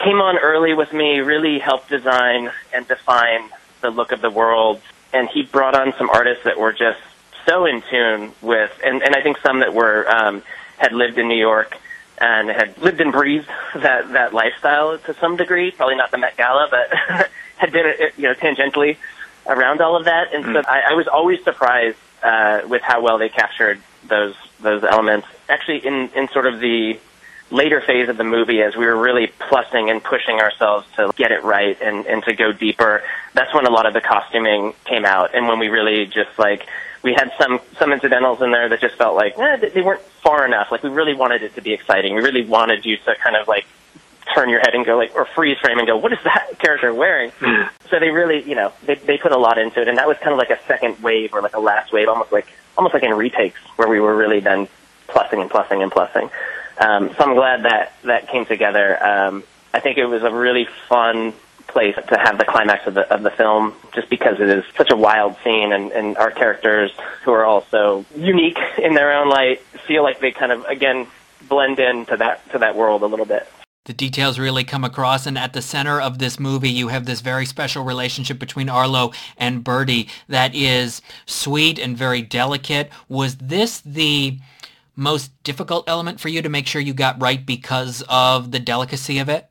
came 0.00 0.20
on 0.20 0.38
early 0.38 0.74
with 0.74 0.92
me, 0.92 1.20
really 1.20 1.58
helped 1.58 1.88
design 1.88 2.50
and 2.72 2.86
define 2.86 3.50
the 3.80 3.90
look 3.90 4.12
of 4.12 4.20
the 4.20 4.30
world 4.30 4.80
and 5.12 5.28
he 5.28 5.42
brought 5.42 5.74
on 5.74 5.94
some 5.98 6.10
artists 6.10 6.44
that 6.44 6.58
were 6.58 6.72
just 6.72 7.00
so 7.46 7.64
in 7.64 7.82
tune 7.90 8.32
with, 8.42 8.70
and, 8.84 9.02
and 9.02 9.14
I 9.14 9.22
think 9.22 9.38
some 9.38 9.60
that 9.60 9.72
were 9.72 10.08
um, 10.08 10.42
had 10.76 10.92
lived 10.92 11.18
in 11.18 11.28
New 11.28 11.38
York 11.38 11.76
and 12.20 12.48
had 12.48 12.76
lived 12.78 13.00
and 13.00 13.12
breathed 13.12 13.48
that 13.74 14.12
that 14.12 14.34
lifestyle 14.34 14.98
to 14.98 15.14
some 15.14 15.36
degree. 15.36 15.70
Probably 15.70 15.96
not 15.96 16.10
the 16.10 16.18
Met 16.18 16.36
Gala, 16.36 16.68
but 16.70 17.28
had 17.56 17.72
been 17.72 17.94
you 18.16 18.24
know 18.24 18.34
tangentially 18.34 18.96
around 19.46 19.80
all 19.80 19.96
of 19.96 20.04
that. 20.04 20.34
And 20.34 20.44
mm. 20.44 20.52
so 20.52 20.68
I, 20.68 20.90
I 20.90 20.94
was 20.94 21.08
always 21.08 21.42
surprised 21.44 21.98
uh, 22.22 22.62
with 22.66 22.82
how 22.82 23.02
well 23.02 23.18
they 23.18 23.28
captured 23.28 23.80
those 24.06 24.34
those 24.60 24.84
elements. 24.84 25.26
Actually, 25.48 25.86
in 25.86 26.10
in 26.14 26.28
sort 26.28 26.46
of 26.46 26.60
the 26.60 26.98
later 27.50 27.80
phase 27.80 28.08
of 28.08 28.16
the 28.16 28.24
movie 28.24 28.62
as 28.62 28.76
we 28.76 28.84
were 28.84 28.96
really 28.96 29.28
plussing 29.40 29.90
and 29.90 30.02
pushing 30.02 30.36
ourselves 30.40 30.86
to 30.96 31.10
get 31.16 31.32
it 31.32 31.42
right 31.44 31.80
and, 31.80 32.06
and 32.06 32.22
to 32.24 32.34
go 32.34 32.52
deeper, 32.52 33.02
that's 33.34 33.54
when 33.54 33.66
a 33.66 33.70
lot 33.70 33.86
of 33.86 33.94
the 33.94 34.00
costuming 34.00 34.74
came 34.84 35.04
out 35.04 35.34
and 35.34 35.48
when 35.48 35.58
we 35.58 35.68
really 35.68 36.06
just 36.06 36.38
like 36.38 36.66
we 37.02 37.14
had 37.14 37.30
some 37.40 37.60
some 37.78 37.92
incidentals 37.92 38.42
in 38.42 38.50
there 38.50 38.68
that 38.68 38.80
just 38.80 38.96
felt 38.96 39.14
like 39.14 39.38
eh, 39.38 39.56
they 39.74 39.82
weren't 39.82 40.02
far 40.22 40.44
enough. 40.44 40.70
Like 40.70 40.82
we 40.82 40.90
really 40.90 41.14
wanted 41.14 41.42
it 41.42 41.54
to 41.54 41.62
be 41.62 41.72
exciting. 41.72 42.14
We 42.14 42.22
really 42.22 42.44
wanted 42.44 42.84
you 42.84 42.96
to 42.98 43.14
kind 43.22 43.36
of 43.36 43.48
like 43.48 43.64
turn 44.34 44.48
your 44.48 44.60
head 44.60 44.74
and 44.74 44.84
go 44.84 44.96
like 44.96 45.14
or 45.14 45.24
freeze 45.24 45.58
frame 45.58 45.78
and 45.78 45.86
go, 45.86 45.96
what 45.96 46.12
is 46.12 46.18
that 46.24 46.50
character 46.58 46.92
wearing? 46.92 47.30
Mm. 47.40 47.70
So 47.90 47.98
they 47.98 48.10
really, 48.10 48.42
you 48.42 48.54
know, 48.54 48.72
they 48.84 48.96
they 48.96 49.18
put 49.18 49.32
a 49.32 49.38
lot 49.38 49.58
into 49.58 49.80
it, 49.80 49.88
and 49.88 49.98
that 49.98 50.08
was 50.08 50.16
kind 50.18 50.32
of 50.32 50.38
like 50.38 50.50
a 50.50 50.60
second 50.66 51.02
wave 51.02 51.32
or 51.32 51.40
like 51.40 51.56
a 51.56 51.60
last 51.60 51.92
wave, 51.92 52.08
almost 52.08 52.32
like 52.32 52.46
almost 52.76 52.94
like 52.94 53.02
in 53.02 53.14
retakes 53.14 53.60
where 53.76 53.88
we 53.88 54.00
were 54.00 54.16
really 54.16 54.40
then 54.40 54.68
plussing 55.08 55.40
and 55.40 55.50
plussing 55.50 55.82
and 55.82 55.90
plussing. 55.90 56.30
Um, 56.80 57.08
so 57.16 57.24
I'm 57.24 57.34
glad 57.34 57.64
that 57.64 57.92
that 58.04 58.28
came 58.28 58.46
together. 58.46 59.02
Um, 59.02 59.44
I 59.74 59.80
think 59.80 59.98
it 59.98 60.06
was 60.06 60.22
a 60.22 60.32
really 60.32 60.66
fun 60.88 61.34
place 61.66 61.94
to 61.94 62.18
have 62.18 62.38
the 62.38 62.44
climax 62.44 62.86
of 62.86 62.94
the 62.94 63.12
of 63.12 63.22
the 63.22 63.30
film, 63.30 63.74
just 63.94 64.08
because 64.08 64.40
it 64.40 64.48
is 64.48 64.64
such 64.76 64.90
a 64.90 64.96
wild 64.96 65.36
scene, 65.44 65.72
and, 65.72 65.92
and 65.92 66.16
our 66.16 66.30
characters, 66.30 66.90
who 67.24 67.32
are 67.32 67.44
also 67.44 68.04
unique 68.16 68.58
in 68.78 68.94
their 68.94 69.12
own 69.12 69.28
light, 69.28 69.60
feel 69.86 70.02
like 70.02 70.20
they 70.20 70.30
kind 70.30 70.52
of 70.52 70.64
again 70.64 71.06
blend 71.48 71.78
into 71.78 72.16
that 72.16 72.50
to 72.52 72.58
that 72.58 72.76
world 72.76 73.02
a 73.02 73.06
little 73.06 73.26
bit. 73.26 73.46
The 73.84 73.94
details 73.94 74.38
really 74.38 74.64
come 74.64 74.84
across, 74.84 75.26
and 75.26 75.38
at 75.38 75.54
the 75.54 75.62
center 75.62 75.98
of 75.98 76.18
this 76.18 76.38
movie, 76.38 76.68
you 76.68 76.88
have 76.88 77.06
this 77.06 77.22
very 77.22 77.46
special 77.46 77.84
relationship 77.84 78.38
between 78.38 78.68
Arlo 78.68 79.12
and 79.38 79.64
Birdie 79.64 80.08
that 80.28 80.54
is 80.54 81.00
sweet 81.24 81.78
and 81.78 81.96
very 81.96 82.20
delicate. 82.20 82.90
Was 83.08 83.36
this 83.36 83.80
the 83.80 84.38
most 84.98 85.30
difficult 85.44 85.88
element 85.88 86.18
for 86.20 86.28
you 86.28 86.42
to 86.42 86.48
make 86.48 86.66
sure 86.66 86.80
you 86.80 86.92
got 86.92 87.22
right 87.22 87.46
because 87.46 88.02
of 88.08 88.50
the 88.50 88.58
delicacy 88.58 89.18
of 89.20 89.28
it? 89.28 89.48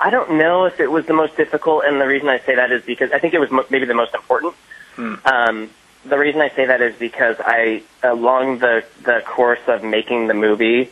I 0.00 0.10
don't 0.10 0.38
know 0.38 0.64
if 0.64 0.80
it 0.80 0.90
was 0.90 1.06
the 1.06 1.12
most 1.12 1.36
difficult, 1.36 1.84
and 1.84 2.00
the 2.00 2.06
reason 2.06 2.28
I 2.28 2.38
say 2.38 2.54
that 2.54 2.72
is 2.72 2.82
because 2.84 3.12
I 3.12 3.18
think 3.18 3.34
it 3.34 3.40
was 3.40 3.50
mo- 3.50 3.66
maybe 3.68 3.84
the 3.84 3.94
most 3.94 4.14
important. 4.14 4.54
Hmm. 4.94 5.14
Um, 5.24 5.70
the 6.04 6.18
reason 6.18 6.40
I 6.40 6.48
say 6.50 6.66
that 6.66 6.80
is 6.80 6.96
because 6.96 7.36
I, 7.40 7.82
along 8.02 8.60
the 8.60 8.84
the 9.02 9.22
course 9.26 9.60
of 9.66 9.84
making 9.84 10.28
the 10.28 10.34
movie, 10.34 10.90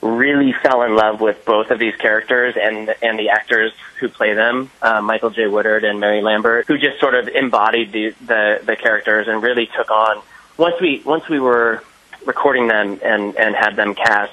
really 0.00 0.52
fell 0.52 0.82
in 0.82 0.94
love 0.94 1.20
with 1.20 1.44
both 1.44 1.70
of 1.70 1.78
these 1.78 1.96
characters 1.96 2.54
and 2.60 2.94
and 3.02 3.18
the 3.18 3.30
actors 3.30 3.72
who 3.98 4.08
play 4.08 4.34
them, 4.34 4.70
uh, 4.82 5.00
Michael 5.00 5.30
J. 5.30 5.48
Woodard 5.48 5.84
and 5.84 5.98
Mary 5.98 6.22
Lambert, 6.22 6.66
who 6.66 6.78
just 6.78 7.00
sort 7.00 7.14
of 7.14 7.28
embodied 7.28 7.92
the, 7.92 8.14
the 8.24 8.60
the 8.64 8.76
characters 8.76 9.26
and 9.28 9.42
really 9.42 9.66
took 9.76 9.90
on. 9.90 10.22
Once 10.56 10.80
we 10.80 11.02
once 11.04 11.28
we 11.28 11.40
were 11.40 11.82
recording 12.26 12.68
them 12.68 13.00
and 13.02 13.36
and 13.36 13.54
had 13.54 13.76
them 13.76 13.94
cast, 13.94 14.32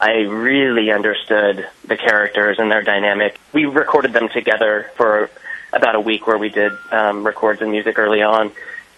I 0.00 0.22
really 0.22 0.90
understood 0.90 1.68
the 1.86 1.96
characters 1.96 2.58
and 2.58 2.70
their 2.70 2.82
dynamic. 2.82 3.38
We 3.52 3.66
recorded 3.66 4.12
them 4.12 4.28
together 4.28 4.90
for 4.96 5.30
about 5.72 5.94
a 5.94 6.00
week 6.00 6.26
where 6.26 6.38
we 6.38 6.48
did 6.48 6.72
um, 6.90 7.24
records 7.24 7.60
and 7.60 7.70
music 7.70 7.98
early 7.98 8.22
on, 8.22 8.50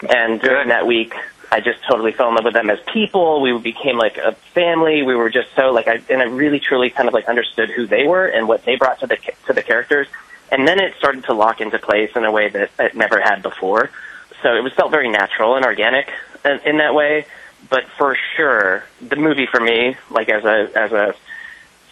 and 0.08 0.40
during 0.40 0.68
that 0.68 0.86
week, 0.86 1.14
I 1.50 1.60
just 1.60 1.80
totally 1.86 2.12
fell 2.12 2.28
in 2.28 2.34
love 2.36 2.44
with 2.44 2.54
them 2.54 2.70
as 2.70 2.78
people. 2.92 3.42
We 3.42 3.56
became 3.58 3.98
like 3.98 4.16
a 4.16 4.32
family. 4.54 5.02
We 5.02 5.14
were 5.14 5.28
just 5.28 5.48
so 5.54 5.70
like 5.72 5.88
I 5.88 6.00
and 6.08 6.22
I 6.22 6.24
really 6.24 6.60
truly 6.60 6.90
kind 6.90 7.08
of 7.08 7.14
like 7.14 7.28
understood 7.28 7.70
who 7.70 7.86
they 7.86 8.06
were 8.06 8.26
and 8.26 8.48
what 8.48 8.64
they 8.64 8.76
brought 8.76 9.00
to 9.00 9.06
the 9.06 9.18
to 9.46 9.52
the 9.52 9.62
characters. 9.62 10.06
And 10.50 10.68
then 10.68 10.80
it 10.80 10.94
started 10.96 11.24
to 11.24 11.34
lock 11.34 11.60
into 11.60 11.78
place 11.78 12.10
in 12.14 12.24
a 12.24 12.30
way 12.30 12.48
that 12.48 12.70
it 12.78 12.94
never 12.94 13.20
had 13.20 13.42
before. 13.42 13.90
So 14.42 14.54
it 14.54 14.62
was 14.62 14.72
felt 14.74 14.90
very 14.90 15.08
natural 15.08 15.56
and 15.56 15.64
organic 15.64 16.10
in, 16.44 16.60
in 16.64 16.78
that 16.78 16.94
way 16.94 17.26
but 17.68 17.84
for 17.96 18.16
sure, 18.36 18.84
the 19.00 19.16
movie 19.16 19.46
for 19.46 19.60
me, 19.60 19.96
like 20.10 20.28
as 20.28 20.44
a 20.44 20.70
as 20.74 20.92
a 20.92 21.14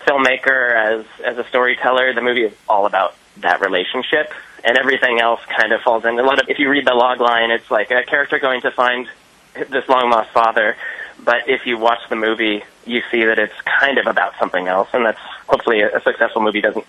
filmmaker, 0.01 0.75
as 0.75 1.07
as 1.25 1.39
a 1.39 1.45
storyteller, 1.49 2.13
the 2.15 2.23
movie 2.23 2.45
is 2.45 2.55
all 2.69 2.87
about 2.87 3.15
that 3.39 3.61
relationship, 3.61 4.33
and 4.65 4.77
everything 4.77 5.21
else 5.21 5.41
kind 5.47 5.73
of 5.73 5.81
falls 5.81 6.05
in. 6.05 6.19
A 6.19 6.23
lot 6.23 6.41
of 6.41 6.49
if 6.49 6.59
you 6.59 6.69
read 6.69 6.87
the 6.87 6.95
log 6.95 7.21
line, 7.21 7.51
it's 7.51 7.71
like 7.71 7.91
a 7.91 8.03
character 8.03 8.39
going 8.39 8.61
to 8.63 8.71
find 8.71 9.09
this 9.55 9.89
long 9.89 10.11
lost 10.11 10.31
father, 10.31 10.77
but 11.25 11.49
if 11.49 11.67
you 11.67 11.79
watch 11.79 12.01
the 12.09 12.17
movie, 12.17 12.63
you 12.87 13.03
see 13.11 13.25
that 13.25 13.39
it's 13.39 13.61
kind 13.63 13.99
of 13.99 14.07
about 14.07 14.33
something 14.39 14.69
else, 14.69 14.89
and 14.93 15.05
that's 15.05 15.21
hopefully 15.49 15.81
a, 15.81 15.97
a 15.97 16.01
successful 16.03 16.43
movie 16.43 16.61
doesn't 16.61 16.87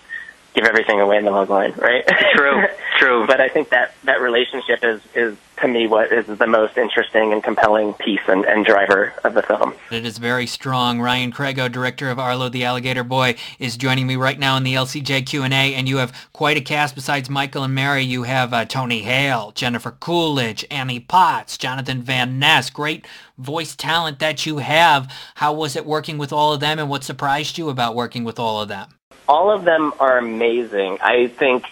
give 0.54 0.64
everything 0.64 1.00
away 1.00 1.16
in 1.16 1.24
the 1.24 1.30
log 1.30 1.50
line, 1.50 1.72
right? 1.76 2.06
True, 2.34 2.64
true. 2.98 3.26
but 3.26 3.40
I 3.40 3.48
think 3.48 3.70
that 3.70 3.94
that 4.04 4.20
relationship 4.20 4.84
is 4.84 5.00
is 5.14 5.36
to 5.60 5.68
me 5.68 5.86
what 5.86 6.12
is 6.12 6.26
the 6.26 6.46
most 6.46 6.76
interesting 6.76 7.32
and 7.32 7.42
compelling 7.42 7.94
piece 7.94 8.20
and, 8.26 8.44
and 8.44 8.64
driver 8.64 9.14
of 9.24 9.34
the 9.34 9.42
film. 9.42 9.74
It 9.90 10.04
is 10.04 10.18
very 10.18 10.46
strong. 10.46 11.00
Ryan 11.00 11.32
Crego, 11.32 11.70
director 11.70 12.10
of 12.10 12.18
Arlo 12.18 12.48
the 12.48 12.64
Alligator 12.64 13.04
Boy, 13.04 13.36
is 13.58 13.76
joining 13.76 14.06
me 14.06 14.16
right 14.16 14.38
now 14.38 14.56
in 14.56 14.64
the 14.64 14.74
LCJ 14.74 15.26
Q&A, 15.26 15.48
and 15.48 15.88
you 15.88 15.98
have 15.98 16.28
quite 16.32 16.56
a 16.56 16.60
cast 16.60 16.94
besides 16.94 17.30
Michael 17.30 17.62
and 17.62 17.74
Mary. 17.74 18.02
You 18.02 18.24
have 18.24 18.52
uh, 18.52 18.64
Tony 18.64 19.02
Hale, 19.02 19.52
Jennifer 19.52 19.92
Coolidge, 19.92 20.64
Annie 20.70 21.00
Potts, 21.00 21.56
Jonathan 21.56 22.02
Van 22.02 22.38
Ness. 22.38 22.68
Great 22.70 23.06
voice 23.38 23.76
talent 23.76 24.18
that 24.18 24.44
you 24.44 24.58
have. 24.58 25.12
How 25.36 25.52
was 25.52 25.76
it 25.76 25.86
working 25.86 26.18
with 26.18 26.32
all 26.32 26.52
of 26.52 26.60
them, 26.60 26.78
and 26.78 26.88
what 26.88 27.04
surprised 27.04 27.56
you 27.56 27.68
about 27.68 27.94
working 27.94 28.24
with 28.24 28.38
all 28.38 28.60
of 28.60 28.68
them? 28.68 28.88
All 29.28 29.50
of 29.50 29.64
them 29.64 29.92
are 30.00 30.18
amazing. 30.18 30.98
I 31.00 31.28
think 31.28 31.64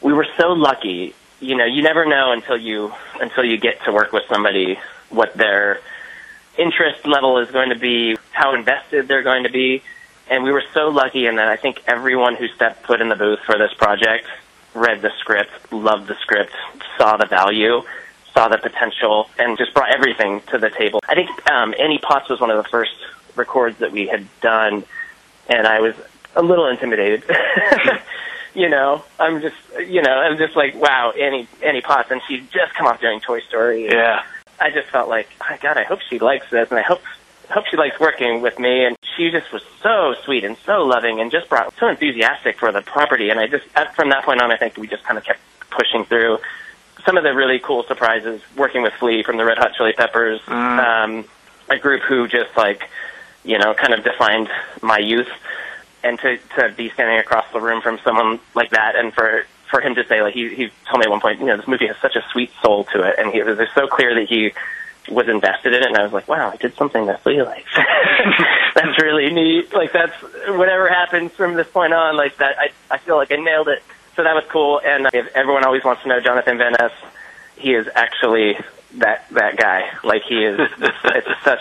we 0.00 0.12
were 0.12 0.26
so 0.36 0.52
lucky 0.52 1.14
you 1.40 1.56
know, 1.56 1.64
you 1.64 1.82
never 1.82 2.04
know 2.04 2.32
until 2.32 2.56
you 2.56 2.92
until 3.18 3.44
you 3.44 3.56
get 3.56 3.82
to 3.84 3.92
work 3.92 4.12
with 4.12 4.24
somebody 4.28 4.78
what 5.08 5.34
their 5.34 5.80
interest 6.58 7.06
level 7.06 7.38
is 7.38 7.50
going 7.50 7.70
to 7.70 7.78
be, 7.78 8.16
how 8.30 8.54
invested 8.54 9.08
they're 9.08 9.22
going 9.22 9.44
to 9.44 9.50
be. 9.50 9.82
And 10.28 10.44
we 10.44 10.52
were 10.52 10.62
so 10.72 10.88
lucky 10.88 11.26
in 11.26 11.36
that 11.36 11.48
I 11.48 11.56
think 11.56 11.82
everyone 11.86 12.36
who 12.36 12.46
stepped 12.48 12.86
foot 12.86 13.00
in 13.00 13.08
the 13.08 13.16
booth 13.16 13.40
for 13.40 13.58
this 13.58 13.72
project 13.74 14.26
read 14.74 15.02
the 15.02 15.10
script, 15.18 15.50
loved 15.72 16.06
the 16.06 16.14
script, 16.20 16.52
saw 16.96 17.16
the 17.16 17.26
value, 17.26 17.82
saw 18.32 18.46
the 18.48 18.58
potential, 18.58 19.28
and 19.38 19.58
just 19.58 19.74
brought 19.74 19.92
everything 19.92 20.40
to 20.42 20.58
the 20.58 20.70
table. 20.70 21.00
I 21.08 21.14
think 21.16 21.50
um, 21.50 21.74
Annie 21.80 21.98
Potts 21.98 22.28
was 22.28 22.38
one 22.38 22.50
of 22.50 22.62
the 22.62 22.68
first 22.68 22.94
records 23.34 23.78
that 23.78 23.90
we 23.90 24.06
had 24.06 24.26
done, 24.40 24.84
and 25.48 25.66
I 25.66 25.80
was 25.80 25.94
a 26.36 26.42
little 26.42 26.68
intimidated. 26.68 27.24
you 28.54 28.68
know, 28.68 29.04
I'm 29.18 29.40
just, 29.40 29.56
you 29.86 30.02
know, 30.02 30.12
I'm 30.12 30.36
just 30.36 30.56
like, 30.56 30.74
wow, 30.74 31.12
Annie, 31.12 31.48
Annie 31.62 31.80
Potts, 31.80 32.10
and 32.10 32.20
she'd 32.26 32.50
just 32.50 32.74
come 32.74 32.86
off 32.86 33.00
doing 33.00 33.20
Toy 33.20 33.40
Story. 33.40 33.86
Yeah. 33.86 34.22
I 34.58 34.70
just 34.70 34.88
felt 34.88 35.08
like, 35.08 35.28
oh, 35.40 35.56
God, 35.60 35.78
I 35.78 35.84
hope 35.84 36.00
she 36.08 36.18
likes 36.18 36.50
this, 36.50 36.68
and 36.70 36.78
I 36.78 36.82
hope, 36.82 37.00
hope 37.50 37.64
she 37.70 37.76
likes 37.76 37.98
working 37.98 38.42
with 38.42 38.58
me. 38.58 38.84
And 38.84 38.96
she 39.16 39.30
just 39.30 39.52
was 39.52 39.62
so 39.82 40.14
sweet 40.24 40.44
and 40.44 40.56
so 40.64 40.84
loving, 40.84 41.20
and 41.20 41.30
just 41.30 41.48
brought 41.48 41.72
so 41.78 41.88
enthusiastic 41.88 42.58
for 42.58 42.72
the 42.72 42.82
property. 42.82 43.30
And 43.30 43.40
I 43.40 43.46
just, 43.46 43.66
from 43.94 44.10
that 44.10 44.24
point 44.24 44.42
on, 44.42 44.50
I 44.50 44.56
think 44.56 44.76
we 44.76 44.86
just 44.86 45.04
kind 45.04 45.16
of 45.16 45.24
kept 45.24 45.40
pushing 45.70 46.04
through. 46.04 46.38
Some 47.04 47.16
of 47.16 47.24
the 47.24 47.34
really 47.34 47.58
cool 47.58 47.84
surprises, 47.84 48.42
working 48.56 48.82
with 48.82 48.92
Flea 48.94 49.22
from 49.22 49.38
the 49.38 49.44
Red 49.44 49.56
Hot 49.58 49.72
Chili 49.74 49.94
Peppers, 49.94 50.40
mm. 50.42 50.52
um, 50.54 51.24
a 51.70 51.78
group 51.78 52.02
who 52.02 52.28
just 52.28 52.54
like, 52.56 52.82
you 53.42 53.58
know, 53.58 53.72
kind 53.72 53.94
of 53.94 54.04
defined 54.04 54.50
my 54.82 54.98
youth 54.98 55.30
and 56.02 56.18
to 56.20 56.38
to 56.56 56.72
be 56.76 56.90
standing 56.90 57.18
across 57.18 57.44
the 57.52 57.60
room 57.60 57.80
from 57.82 57.98
someone 58.04 58.40
like 58.54 58.70
that, 58.70 58.96
and 58.96 59.12
for 59.12 59.44
for 59.70 59.80
him 59.80 59.94
to 59.94 60.06
say 60.06 60.22
like 60.22 60.34
he 60.34 60.54
he 60.54 60.70
told 60.88 61.00
me 61.00 61.04
at 61.04 61.10
one 61.10 61.20
point, 61.20 61.40
you 61.40 61.46
know, 61.46 61.56
this 61.56 61.68
movie 61.68 61.86
has 61.86 61.96
such 61.98 62.16
a 62.16 62.24
sweet 62.32 62.50
soul 62.62 62.84
to 62.84 63.02
it, 63.02 63.16
and 63.18 63.32
he 63.32 63.42
was 63.42 63.58
so 63.74 63.86
clear 63.86 64.14
that 64.14 64.28
he 64.28 64.52
was 65.08 65.28
invested 65.28 65.72
in 65.72 65.82
it, 65.82 65.86
and 65.86 65.96
I 65.96 66.02
was 66.02 66.12
like, 66.12 66.28
wow, 66.28 66.50
I 66.50 66.56
did 66.56 66.74
something 66.74 67.06
that 67.06 67.22
Flea 67.22 67.42
likes. 67.42 67.70
that's 68.74 69.00
really 69.00 69.32
neat. 69.32 69.72
Like 69.72 69.92
that's 69.92 70.14
whatever 70.48 70.88
happens 70.88 71.32
from 71.32 71.54
this 71.54 71.68
point 71.68 71.92
on, 71.92 72.16
like 72.16 72.36
that. 72.38 72.58
I 72.58 72.70
I 72.90 72.98
feel 72.98 73.16
like 73.16 73.32
I 73.32 73.36
nailed 73.36 73.68
it. 73.68 73.82
So 74.16 74.24
that 74.24 74.34
was 74.34 74.44
cool, 74.48 74.80
and 74.84 75.06
uh, 75.06 75.10
everyone 75.34 75.64
always 75.64 75.84
wants 75.84 76.02
to 76.02 76.08
know 76.08 76.20
Jonathan 76.20 76.58
Van 76.58 76.72
Ness. 76.72 76.92
He 77.56 77.74
is 77.74 77.88
actually 77.94 78.58
that 78.98 79.26
that 79.30 79.56
guy. 79.56 79.90
Like 80.02 80.22
he 80.22 80.44
is. 80.44 80.58
it's 80.78 81.44
such 81.44 81.60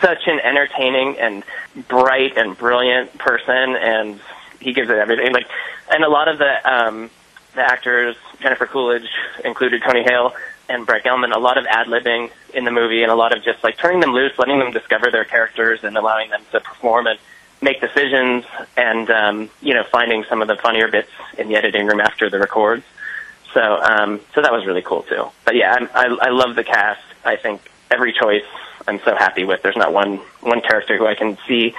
such 0.00 0.26
an 0.26 0.40
entertaining 0.40 1.18
and 1.18 1.44
bright 1.88 2.36
and 2.36 2.56
brilliant 2.56 3.16
person, 3.18 3.76
and 3.76 4.20
he 4.60 4.72
gives 4.72 4.90
it 4.90 4.98
everything. 4.98 5.32
Like, 5.32 5.46
and 5.90 6.04
a 6.04 6.08
lot 6.08 6.28
of 6.28 6.38
the 6.38 6.72
um, 6.72 7.10
the 7.54 7.62
actors, 7.62 8.16
Jennifer 8.40 8.66
Coolidge 8.66 9.08
included, 9.44 9.82
Tony 9.82 10.02
Hale 10.02 10.34
and 10.68 10.86
Brett 10.86 11.04
Gelman, 11.04 11.34
a 11.34 11.38
lot 11.38 11.58
of 11.58 11.66
ad 11.66 11.88
libbing 11.88 12.30
in 12.54 12.64
the 12.64 12.70
movie, 12.70 13.02
and 13.02 13.10
a 13.10 13.14
lot 13.16 13.36
of 13.36 13.42
just 13.42 13.62
like 13.64 13.76
turning 13.76 14.00
them 14.00 14.12
loose, 14.12 14.32
letting 14.38 14.58
them 14.58 14.70
discover 14.70 15.10
their 15.10 15.24
characters, 15.24 15.82
and 15.82 15.96
allowing 15.96 16.30
them 16.30 16.42
to 16.52 16.60
perform 16.60 17.06
and 17.06 17.18
make 17.60 17.80
decisions, 17.80 18.44
and 18.76 19.10
um, 19.10 19.50
you 19.60 19.74
know, 19.74 19.84
finding 19.84 20.24
some 20.24 20.42
of 20.42 20.48
the 20.48 20.56
funnier 20.56 20.88
bits 20.88 21.10
in 21.38 21.48
the 21.48 21.56
editing 21.56 21.86
room 21.86 22.00
after 22.00 22.30
the 22.30 22.38
records. 22.38 22.84
So, 23.52 23.60
um, 23.82 24.20
so 24.32 24.42
that 24.42 24.52
was 24.52 24.64
really 24.64 24.82
cool 24.82 25.02
too. 25.02 25.28
But 25.44 25.56
yeah, 25.56 25.88
I, 25.92 26.06
I, 26.06 26.18
I 26.26 26.30
love 26.30 26.54
the 26.54 26.64
cast. 26.64 27.02
I 27.24 27.36
think 27.36 27.60
every 27.90 28.12
choice 28.12 28.44
I'm 28.90 29.00
so 29.04 29.14
happy 29.14 29.44
with. 29.44 29.62
There's 29.62 29.76
not 29.76 29.92
one 29.92 30.16
one 30.40 30.60
character 30.60 30.96
who 30.98 31.06
I 31.06 31.14
can 31.14 31.38
see 31.46 31.74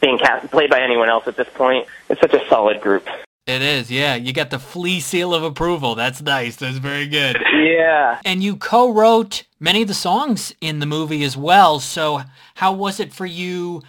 being 0.00 0.18
cast, 0.18 0.50
played 0.50 0.70
by 0.70 0.80
anyone 0.80 1.08
else 1.08 1.26
at 1.26 1.36
this 1.36 1.48
point. 1.54 1.86
It's 2.08 2.20
such 2.20 2.34
a 2.34 2.48
solid 2.48 2.80
group. 2.80 3.08
It 3.46 3.60
is, 3.60 3.90
yeah. 3.90 4.14
You 4.14 4.32
got 4.32 4.50
the 4.50 4.60
flea 4.60 5.00
seal 5.00 5.34
of 5.34 5.42
approval. 5.42 5.96
That's 5.96 6.22
nice. 6.22 6.54
That's 6.56 6.78
very 6.78 7.08
good. 7.08 7.36
Yeah. 7.52 8.20
And 8.24 8.40
you 8.40 8.54
co-wrote 8.54 9.42
many 9.58 9.82
of 9.82 9.88
the 9.88 9.94
songs 9.94 10.54
in 10.60 10.78
the 10.78 10.86
movie 10.86 11.24
as 11.24 11.36
well. 11.36 11.80
So 11.80 12.22
how 12.54 12.72
was 12.72 13.00
it 13.00 13.12
for 13.12 13.26
you 13.26 13.82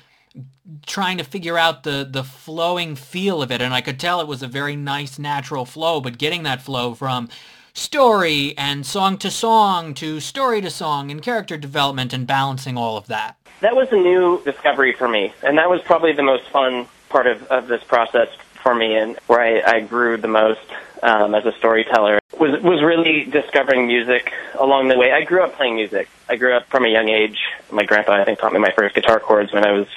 trying 0.87 1.19
to 1.19 1.23
figure 1.23 1.57
out 1.57 1.83
the 1.83 2.07
the 2.09 2.23
flowing 2.23 2.95
feel 2.95 3.43
of 3.43 3.51
it? 3.51 3.61
And 3.61 3.75
I 3.75 3.81
could 3.81 3.99
tell 3.99 4.19
it 4.21 4.27
was 4.27 4.41
a 4.41 4.47
very 4.47 4.75
nice 4.75 5.19
natural 5.19 5.65
flow, 5.65 6.01
but 6.01 6.17
getting 6.17 6.41
that 6.43 6.63
flow 6.63 6.95
from 6.95 7.29
story 7.73 8.53
and 8.57 8.85
song 8.85 9.17
to 9.17 9.31
song 9.31 9.93
to 9.95 10.19
story 10.19 10.61
to 10.61 10.69
song 10.69 11.11
and 11.11 11.21
character 11.21 11.57
development 11.57 12.13
and 12.13 12.27
balancing 12.27 12.77
all 12.77 12.97
of 12.97 13.07
that. 13.07 13.35
That 13.61 13.75
was 13.75 13.87
a 13.91 13.95
new 13.95 14.41
discovery 14.43 14.93
for 14.93 15.07
me, 15.07 15.33
and 15.43 15.57
that 15.57 15.69
was 15.69 15.81
probably 15.81 16.13
the 16.13 16.23
most 16.23 16.47
fun 16.49 16.85
part 17.09 17.27
of, 17.27 17.43
of 17.47 17.67
this 17.67 17.83
process 17.83 18.29
for 18.61 18.73
me 18.73 18.95
and 18.95 19.17
where 19.27 19.41
I, 19.41 19.75
I 19.75 19.79
grew 19.81 20.17
the 20.17 20.27
most 20.27 20.61
um, 21.01 21.35
as 21.35 21.45
a 21.45 21.51
storyteller 21.53 22.19
was 22.39 22.61
was 22.61 22.81
really 22.81 23.25
discovering 23.25 23.87
music 23.87 24.33
along 24.59 24.87
the 24.87 24.97
way. 24.97 25.11
I 25.11 25.23
grew 25.23 25.43
up 25.43 25.55
playing 25.55 25.75
music. 25.75 26.09
I 26.29 26.35
grew 26.35 26.55
up 26.55 26.67
from 26.67 26.85
a 26.85 26.89
young 26.89 27.09
age. 27.09 27.39
My 27.71 27.83
grandpa, 27.83 28.13
I 28.13 28.25
think, 28.25 28.39
taught 28.39 28.53
me 28.53 28.59
my 28.59 28.71
first 28.71 28.95
guitar 28.95 29.19
chords 29.19 29.53
when 29.53 29.65
I 29.65 29.71
was 29.71 29.87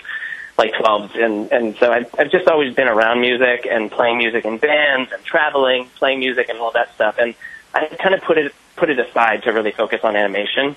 like 0.59 0.73
12, 0.75 1.15
and 1.17 1.53
and 1.53 1.77
so 1.77 1.93
I've, 1.93 2.13
I've 2.19 2.31
just 2.31 2.49
always 2.49 2.75
been 2.75 2.89
around 2.89 3.21
music 3.21 3.67
and 3.71 3.91
playing 3.91 4.19
music 4.19 4.45
in 4.45 4.59
bands 4.59 5.13
and 5.13 5.23
traveling, 5.25 5.89
playing 5.97 6.21
music 6.21 6.49
and 6.49 6.59
all 6.59 6.73
that 6.73 6.95
stuff. 6.95 7.17
And 7.19 7.35
I 7.77 7.97
kind 7.97 8.15
of 8.15 8.23
put 8.23 8.39
it 8.39 8.55
put 8.77 8.91
it 8.91 8.99
aside 8.99 9.43
to 9.45 9.53
really 9.53 9.73
focus 9.73 10.01
on 10.05 10.17
animation. 10.17 10.77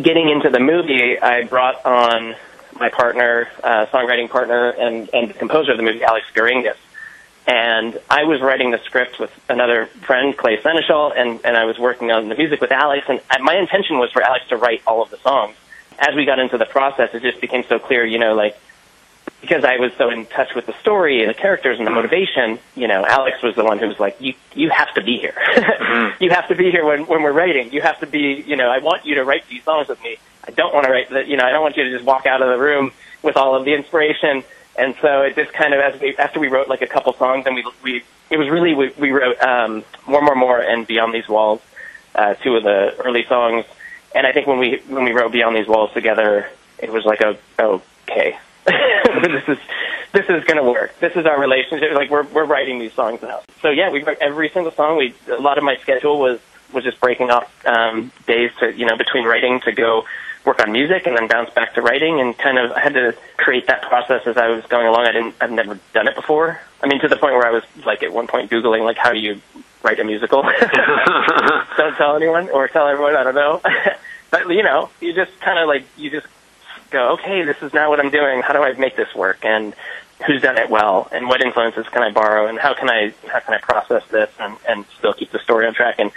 Getting 0.00 0.28
into 0.28 0.50
the 0.50 0.60
movie, 0.60 1.18
I 1.18 1.44
brought 1.44 1.84
on 1.84 2.34
my 2.78 2.90
partner, 2.90 3.48
uh, 3.62 3.86
songwriting 3.86 4.28
partner, 4.28 4.70
and, 4.70 5.08
and 5.14 5.34
composer 5.34 5.72
of 5.72 5.78
the 5.78 5.82
movie, 5.82 6.02
Alex 6.02 6.26
Geringas. 6.34 6.76
And 7.46 7.98
I 8.10 8.24
was 8.24 8.40
writing 8.40 8.72
the 8.72 8.78
script 8.84 9.18
with 9.18 9.30
another 9.48 9.86
friend, 9.86 10.36
Clay 10.36 10.58
Senechal, 10.58 11.12
and, 11.16 11.40
and 11.44 11.56
I 11.56 11.64
was 11.64 11.78
working 11.78 12.10
on 12.10 12.28
the 12.28 12.34
music 12.34 12.60
with 12.60 12.72
Alex. 12.72 13.06
And 13.08 13.20
my 13.40 13.56
intention 13.56 13.98
was 13.98 14.10
for 14.10 14.20
Alex 14.20 14.48
to 14.48 14.56
write 14.56 14.82
all 14.86 15.02
of 15.02 15.10
the 15.10 15.18
songs. 15.18 15.56
As 15.98 16.14
we 16.14 16.26
got 16.26 16.38
into 16.38 16.58
the 16.58 16.66
process, 16.66 17.14
it 17.14 17.22
just 17.22 17.40
became 17.40 17.64
so 17.68 17.78
clear, 17.78 18.04
you 18.04 18.18
know, 18.18 18.34
like 18.34 18.58
because 19.40 19.64
I 19.64 19.76
was 19.76 19.92
so 19.98 20.10
in 20.10 20.26
touch 20.26 20.54
with 20.54 20.66
the 20.66 20.74
story 20.80 21.20
and 21.20 21.30
the 21.30 21.34
characters 21.34 21.78
and 21.78 21.86
the 21.86 21.90
motivation, 21.90 22.58
you 22.74 22.88
know, 22.88 23.04
Alex 23.04 23.42
was 23.42 23.54
the 23.54 23.64
one 23.64 23.78
who 23.78 23.88
was 23.88 24.00
like, 24.00 24.20
"You 24.20 24.34
you 24.54 24.70
have 24.70 24.92
to 24.94 25.02
be 25.02 25.18
here. 25.18 25.34
mm-hmm. 25.36 26.22
You 26.22 26.30
have 26.30 26.48
to 26.48 26.54
be 26.54 26.70
here 26.70 26.84
when 26.84 27.06
when 27.06 27.22
we're 27.22 27.32
writing. 27.32 27.72
You 27.72 27.82
have 27.82 28.00
to 28.00 28.06
be, 28.06 28.44
you 28.46 28.56
know, 28.56 28.68
I 28.68 28.78
want 28.78 29.04
you 29.04 29.16
to 29.16 29.24
write 29.24 29.46
these 29.48 29.62
songs 29.62 29.88
with 29.88 30.02
me. 30.02 30.16
I 30.46 30.50
don't 30.52 30.72
want 30.72 30.86
to 30.86 30.92
write 30.92 31.10
the, 31.10 31.26
you 31.26 31.36
know, 31.36 31.44
I 31.44 31.50
don't 31.50 31.62
want 31.62 31.76
you 31.76 31.84
to 31.84 31.90
just 31.90 32.04
walk 32.04 32.26
out 32.26 32.42
of 32.42 32.48
the 32.48 32.58
room 32.58 32.92
with 33.22 33.36
all 33.36 33.54
of 33.54 33.64
the 33.64 33.74
inspiration." 33.74 34.44
And 34.78 34.94
so 35.00 35.22
it 35.22 35.34
just 35.36 35.54
kind 35.54 35.72
of 35.72 35.80
as 35.80 36.00
we 36.00 36.16
after 36.16 36.38
we 36.38 36.48
wrote 36.48 36.68
like 36.68 36.82
a 36.82 36.86
couple 36.86 37.12
songs 37.14 37.46
and 37.46 37.54
we 37.54 37.64
we 37.82 38.02
it 38.30 38.36
was 38.36 38.48
really 38.48 38.74
we, 38.74 38.90
we 38.98 39.10
wrote 39.10 39.40
um, 39.40 39.84
more 40.06 40.22
more 40.22 40.34
more 40.34 40.60
and 40.60 40.86
beyond 40.86 41.14
these 41.14 41.28
walls, 41.28 41.60
uh, 42.14 42.34
two 42.34 42.56
of 42.56 42.62
the 42.62 42.94
early 43.04 43.24
songs. 43.24 43.64
And 44.14 44.26
I 44.26 44.32
think 44.32 44.46
when 44.46 44.58
we 44.58 44.82
when 44.88 45.04
we 45.04 45.12
wrote 45.12 45.32
Beyond 45.32 45.56
These 45.56 45.68
Walls 45.68 45.92
together, 45.92 46.48
it 46.78 46.90
was 46.90 47.04
like 47.04 47.20
a 47.20 47.38
okay, 47.58 48.38
this 49.22 49.48
is 49.48 49.58
this 50.12 50.24
is 50.28 50.44
going 50.44 50.56
to 50.56 50.62
work. 50.62 50.98
This 51.00 51.14
is 51.14 51.26
our 51.26 51.38
relationship. 51.38 51.92
Like 51.94 52.10
we're 52.10 52.24
we're 52.24 52.44
writing 52.44 52.78
these 52.78 52.92
songs 52.92 53.22
now. 53.22 53.40
So 53.62 53.70
yeah, 53.70 53.90
we 53.90 54.02
wrote 54.02 54.18
every 54.20 54.48
single 54.48 54.72
song. 54.72 54.96
We 54.96 55.14
a 55.30 55.40
lot 55.40 55.58
of 55.58 55.64
my 55.64 55.76
schedule 55.76 56.18
was 56.18 56.40
was 56.72 56.84
just 56.84 57.00
breaking 57.00 57.30
off 57.30 57.50
um, 57.66 58.10
days 58.26 58.50
to 58.60 58.72
you 58.72 58.86
know 58.86 58.96
between 58.96 59.24
writing 59.24 59.60
to 59.60 59.72
go 59.72 60.04
work 60.44 60.60
on 60.60 60.70
music 60.70 61.06
and 61.06 61.16
then 61.16 61.26
bounce 61.26 61.50
back 61.50 61.74
to 61.74 61.82
writing 61.82 62.20
and 62.20 62.36
kind 62.38 62.58
of 62.58 62.70
I 62.72 62.80
had 62.80 62.94
to 62.94 63.14
create 63.36 63.66
that 63.66 63.82
process 63.82 64.26
as 64.26 64.36
I 64.36 64.48
was 64.48 64.64
going 64.66 64.86
along. 64.86 65.06
I 65.06 65.12
didn't 65.12 65.34
I've 65.40 65.52
never 65.52 65.78
done 65.92 66.08
it 66.08 66.14
before. 66.14 66.60
I 66.82 66.86
mean 66.86 67.00
to 67.00 67.08
the 67.08 67.16
point 67.16 67.34
where 67.34 67.46
I 67.46 67.50
was 67.50 67.64
like 67.84 68.02
at 68.02 68.12
one 68.12 68.26
point 68.26 68.50
googling 68.50 68.84
like 68.84 68.96
how 68.96 69.12
do 69.12 69.18
you 69.18 69.40
write 69.82 70.00
a 70.00 70.04
musical. 70.04 70.42
don't 71.76 71.96
tell 71.96 72.16
anyone 72.16 72.48
or 72.50 72.68
tell 72.68 72.88
everyone. 72.88 73.16
I 73.16 73.22
don't 73.22 73.34
know. 73.34 73.60
but 74.30 74.48
you 74.48 74.62
know, 74.62 74.90
you 75.00 75.14
just 75.14 75.38
kind 75.40 75.58
of 75.58 75.68
like 75.68 75.84
you 75.96 76.10
just 76.10 76.26
go, 76.90 77.14
okay, 77.14 77.42
this 77.44 77.56
is 77.62 77.72
now 77.72 77.90
what 77.90 78.00
I'm 78.00 78.10
doing. 78.10 78.42
How 78.42 78.52
do 78.52 78.62
I 78.62 78.72
make 78.74 78.96
this 78.96 79.14
work? 79.14 79.44
And 79.44 79.74
who's 80.26 80.42
done 80.42 80.58
it 80.58 80.70
well? 80.70 81.08
And 81.12 81.28
what 81.28 81.42
influences 81.42 81.86
can 81.88 82.02
I 82.02 82.10
borrow? 82.10 82.46
And 82.46 82.58
how 82.58 82.74
can 82.74 82.88
I 82.88 83.12
how 83.26 83.40
can 83.40 83.54
I 83.54 83.58
process 83.58 84.02
this 84.10 84.30
and, 84.38 84.56
and 84.68 84.84
still 84.98 85.12
keep 85.12 85.30
the 85.32 85.38
story 85.40 85.66
on 85.66 85.74
track? 85.74 85.96
And 85.98 86.10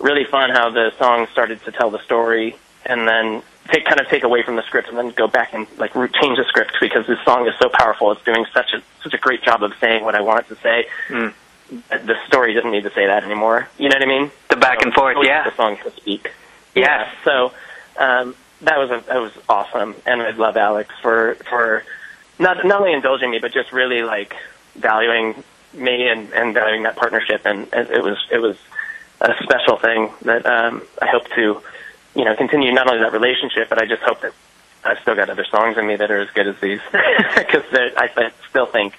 really 0.00 0.24
fun 0.24 0.50
how 0.50 0.70
the 0.70 0.92
song 0.98 1.26
started 1.32 1.62
to 1.64 1.72
tell 1.72 1.90
the 1.90 2.02
story, 2.04 2.56
and 2.84 3.06
then 3.06 3.42
take 3.68 3.84
kind 3.84 4.00
of 4.00 4.08
take 4.08 4.24
away 4.24 4.42
from 4.42 4.56
the 4.56 4.62
script, 4.62 4.88
and 4.88 4.98
then 4.98 5.10
go 5.10 5.28
back 5.28 5.54
and 5.54 5.66
like 5.78 5.94
change 5.94 6.38
the 6.38 6.44
script 6.48 6.76
because 6.80 7.06
this 7.06 7.18
song 7.24 7.46
is 7.46 7.54
so 7.58 7.68
powerful. 7.68 8.10
It's 8.12 8.22
doing 8.24 8.44
such 8.52 8.72
a 8.74 8.82
such 9.02 9.14
a 9.14 9.18
great 9.18 9.42
job 9.42 9.62
of 9.62 9.72
saying 9.80 10.04
what 10.04 10.14
I 10.14 10.20
want 10.20 10.40
it 10.40 10.54
to 10.54 10.60
say. 10.60 10.86
Mm. 11.08 11.32
the 11.88 12.14
story 12.26 12.54
doesn't 12.54 12.70
need 12.70 12.84
to 12.84 12.92
say 12.92 13.06
that 13.06 13.24
anymore. 13.24 13.68
You 13.78 13.88
know 13.88 13.96
what 13.96 14.02
I 14.02 14.06
mean? 14.06 14.30
The 14.50 14.56
back 14.56 14.82
and 14.82 14.92
forth, 14.92 15.16
yeah. 15.22 15.48
The 15.48 15.56
song 15.56 15.76
to 15.84 15.90
speak. 15.92 16.30
Yeah. 16.74 17.10
So 17.24 17.52
um, 17.98 18.34
that 18.64 18.78
was 18.78 18.90
a, 18.90 19.04
that 19.06 19.20
was 19.20 19.32
awesome, 19.48 19.94
and 20.06 20.22
I 20.22 20.30
love 20.30 20.56
Alex 20.56 20.94
for 21.00 21.36
for 21.48 21.84
not 22.38 22.64
not 22.64 22.80
only 22.80 22.92
indulging 22.92 23.30
me, 23.30 23.38
but 23.38 23.52
just 23.52 23.72
really 23.72 24.02
like 24.02 24.34
valuing 24.76 25.42
me 25.72 26.08
and, 26.08 26.32
and 26.32 26.54
valuing 26.54 26.84
that 26.84 26.96
partnership, 26.96 27.42
and, 27.44 27.68
it 27.72 28.02
was 28.02 28.18
it 28.30 28.38
was 28.38 28.56
a 29.20 29.32
special 29.42 29.76
thing 29.76 30.10
that 30.22 30.46
um, 30.46 30.82
I 31.00 31.06
hope 31.06 31.28
to 31.34 31.60
you 32.14 32.24
know 32.24 32.34
continue 32.36 32.72
not 32.72 32.88
only 32.88 33.00
that 33.02 33.12
relationship, 33.12 33.68
but 33.68 33.80
I 33.80 33.86
just 33.86 34.02
hope 34.02 34.20
that 34.22 34.32
I've 34.84 34.98
still 35.00 35.14
got 35.14 35.30
other 35.30 35.44
songs 35.44 35.78
in 35.78 35.86
me 35.86 35.96
that 35.96 36.10
are 36.10 36.20
as 36.20 36.30
good 36.30 36.46
as 36.46 36.56
these. 36.60 36.80
Because 37.36 37.64
I, 37.72 38.10
I 38.16 38.30
still 38.48 38.66
think 38.66 38.94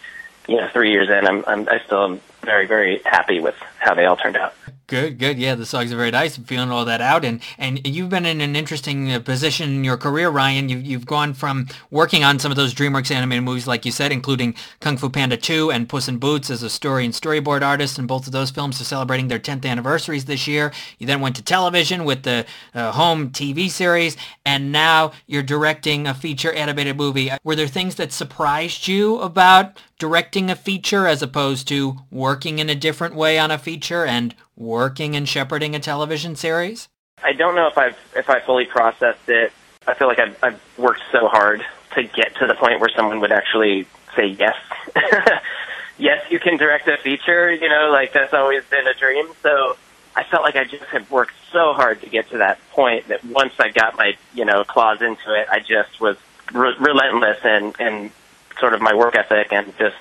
you 0.48 0.58
know 0.58 0.70
three 0.72 0.92
years 0.92 1.10
in, 1.10 1.28
I'm, 1.28 1.44
I'm 1.48 1.68
I 1.70 1.80
still 1.86 2.04
am 2.04 2.22
very 2.42 2.68
very 2.68 3.02
happy 3.06 3.40
with 3.40 3.56
how 3.86 3.94
they 3.94 4.06
all 4.06 4.18
turned 4.18 4.36
out. 4.36 4.54
Good, 4.88 5.18
good. 5.18 5.40
Yeah, 5.40 5.56
the 5.56 5.66
songs 5.66 5.92
are 5.92 5.96
very 5.96 6.12
nice. 6.12 6.38
I'm 6.38 6.44
feeling 6.44 6.70
all 6.70 6.86
that 6.86 7.02
out, 7.02 7.26
and 7.26 7.42
and 7.58 7.86
you've 7.88 8.10
been 8.10 8.26
in 8.28 8.40
an 8.40 8.56
interesting 8.56 9.12
uh, 9.12 9.20
position 9.20 9.68
in 9.70 9.84
your 9.84 9.98
career, 9.98 10.30
Ryan. 10.30 10.70
You've 10.70 10.86
you've 10.86 11.06
gone 11.08 11.34
from 11.34 11.68
working 11.90 12.24
on 12.24 12.38
some 12.38 12.52
of 12.52 12.56
those 12.56 12.72
DreamWorks 12.72 13.10
animated 13.10 13.44
movies, 13.44 13.66
like 13.66 13.84
you 13.84 13.92
said, 13.92 14.12
including 14.12 14.54
Kung 14.82 14.98
Fu 14.98 15.10
Panda 15.10 15.38
2 15.38 15.72
and 15.72 15.90
Puss 15.90 16.08
in 16.08 16.20
Boots 16.20 16.52
as 16.52 16.62
a 16.62 16.70
story 16.70 17.04
and 17.04 17.16
storyboard 17.16 17.64
artist, 17.64 17.98
and 17.98 18.08
both 18.08 18.28
of 18.28 18.32
those 18.32 18.52
films 18.52 18.80
are 18.80 18.84
celebrating 18.84 19.28
their 19.28 19.40
10th 19.40 19.66
anniversaries 19.66 20.26
this 20.26 20.46
year. 20.46 20.72
You 21.00 21.08
then 21.08 21.20
went 21.20 21.36
to 21.38 21.42
television 21.44 22.06
with 22.06 22.22
the 22.22 22.46
uh, 22.76 22.92
home 22.92 23.32
TV 23.32 23.72
series, 23.72 24.16
and 24.46 24.72
now 24.72 25.14
you're 25.26 25.42
directing 25.42 26.06
a 26.06 26.14
feature 26.14 26.54
animated 26.54 26.96
movie. 26.96 27.32
Were 27.44 27.56
there 27.56 27.68
things 27.68 27.96
that 27.96 28.12
surprised 28.12 28.88
you 28.88 29.18
about 29.18 29.80
directing 29.98 30.50
a 30.50 30.56
feature 30.56 31.08
as 31.08 31.22
opposed 31.22 31.68
to 31.70 31.96
working 32.12 32.60
in 32.60 32.70
a 32.70 32.76
different 32.76 33.16
way 33.16 33.40
on 33.40 33.50
a 33.50 33.58
feature 33.58 33.75
and 33.84 34.36
working 34.56 35.16
and 35.16 35.28
shepherding 35.28 35.76
a 35.76 35.80
television 35.80 36.36
series? 36.36 36.88
I 37.24 37.34
don't 37.34 37.56
know 37.56 37.68
if 37.68 37.78
I've 37.78 37.98
if 38.16 38.30
I 38.30 38.40
fully 38.40 38.66
processed 38.66 39.28
it. 39.30 39.52
I 39.88 39.94
feel 39.94 40.08
like 40.08 40.20
I've, 40.20 40.38
I've 40.44 40.62
worked 40.78 41.02
so 41.12 41.28
hard 41.28 41.64
to 41.96 42.04
get 42.04 42.36
to 42.38 42.48
the 42.48 42.56
point 42.56 42.80
where 42.80 42.90
someone 42.90 43.20
would 43.22 43.32
actually 43.32 43.88
say 44.16 44.28
yes. 44.28 44.56
yes, 45.98 46.26
you 46.30 46.40
can 46.40 46.58
direct 46.58 46.88
a 46.88 46.98
feature. 46.98 47.52
You 47.52 47.70
know, 47.70 47.90
like 47.92 48.14
that's 48.14 48.34
always 48.34 48.64
been 48.66 48.88
a 48.88 48.94
dream. 48.94 49.28
So 49.42 49.78
I 50.16 50.24
felt 50.24 50.44
like 50.44 50.56
I 50.56 50.64
just 50.64 50.84
had 50.86 51.10
worked 51.10 51.34
so 51.52 51.74
hard 51.74 52.02
to 52.02 52.10
get 52.10 52.30
to 52.32 52.38
that 52.40 52.60
point 52.72 53.08
that 53.08 53.24
once 53.26 53.54
I 53.60 53.70
got 53.70 53.98
my 53.98 54.14
you 54.34 54.46
know 54.46 54.64
claws 54.64 55.02
into 55.02 55.34
it, 55.34 55.48
I 55.52 55.60
just 55.60 56.00
was 56.00 56.18
re- 56.54 56.76
relentless 56.80 57.40
and 57.44 57.76
and 57.80 58.12
sort 58.60 58.74
of 58.74 58.82
my 58.82 58.94
work 58.94 59.16
ethic 59.16 59.52
and 59.52 59.74
just 59.78 59.98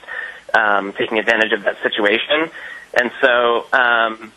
um, 0.54 0.92
taking 0.92 1.18
advantage 1.18 1.52
of 1.52 1.64
that 1.64 1.82
situation. 1.82 2.50
And 2.96 3.10
so 3.20 3.66
um, 3.72 4.32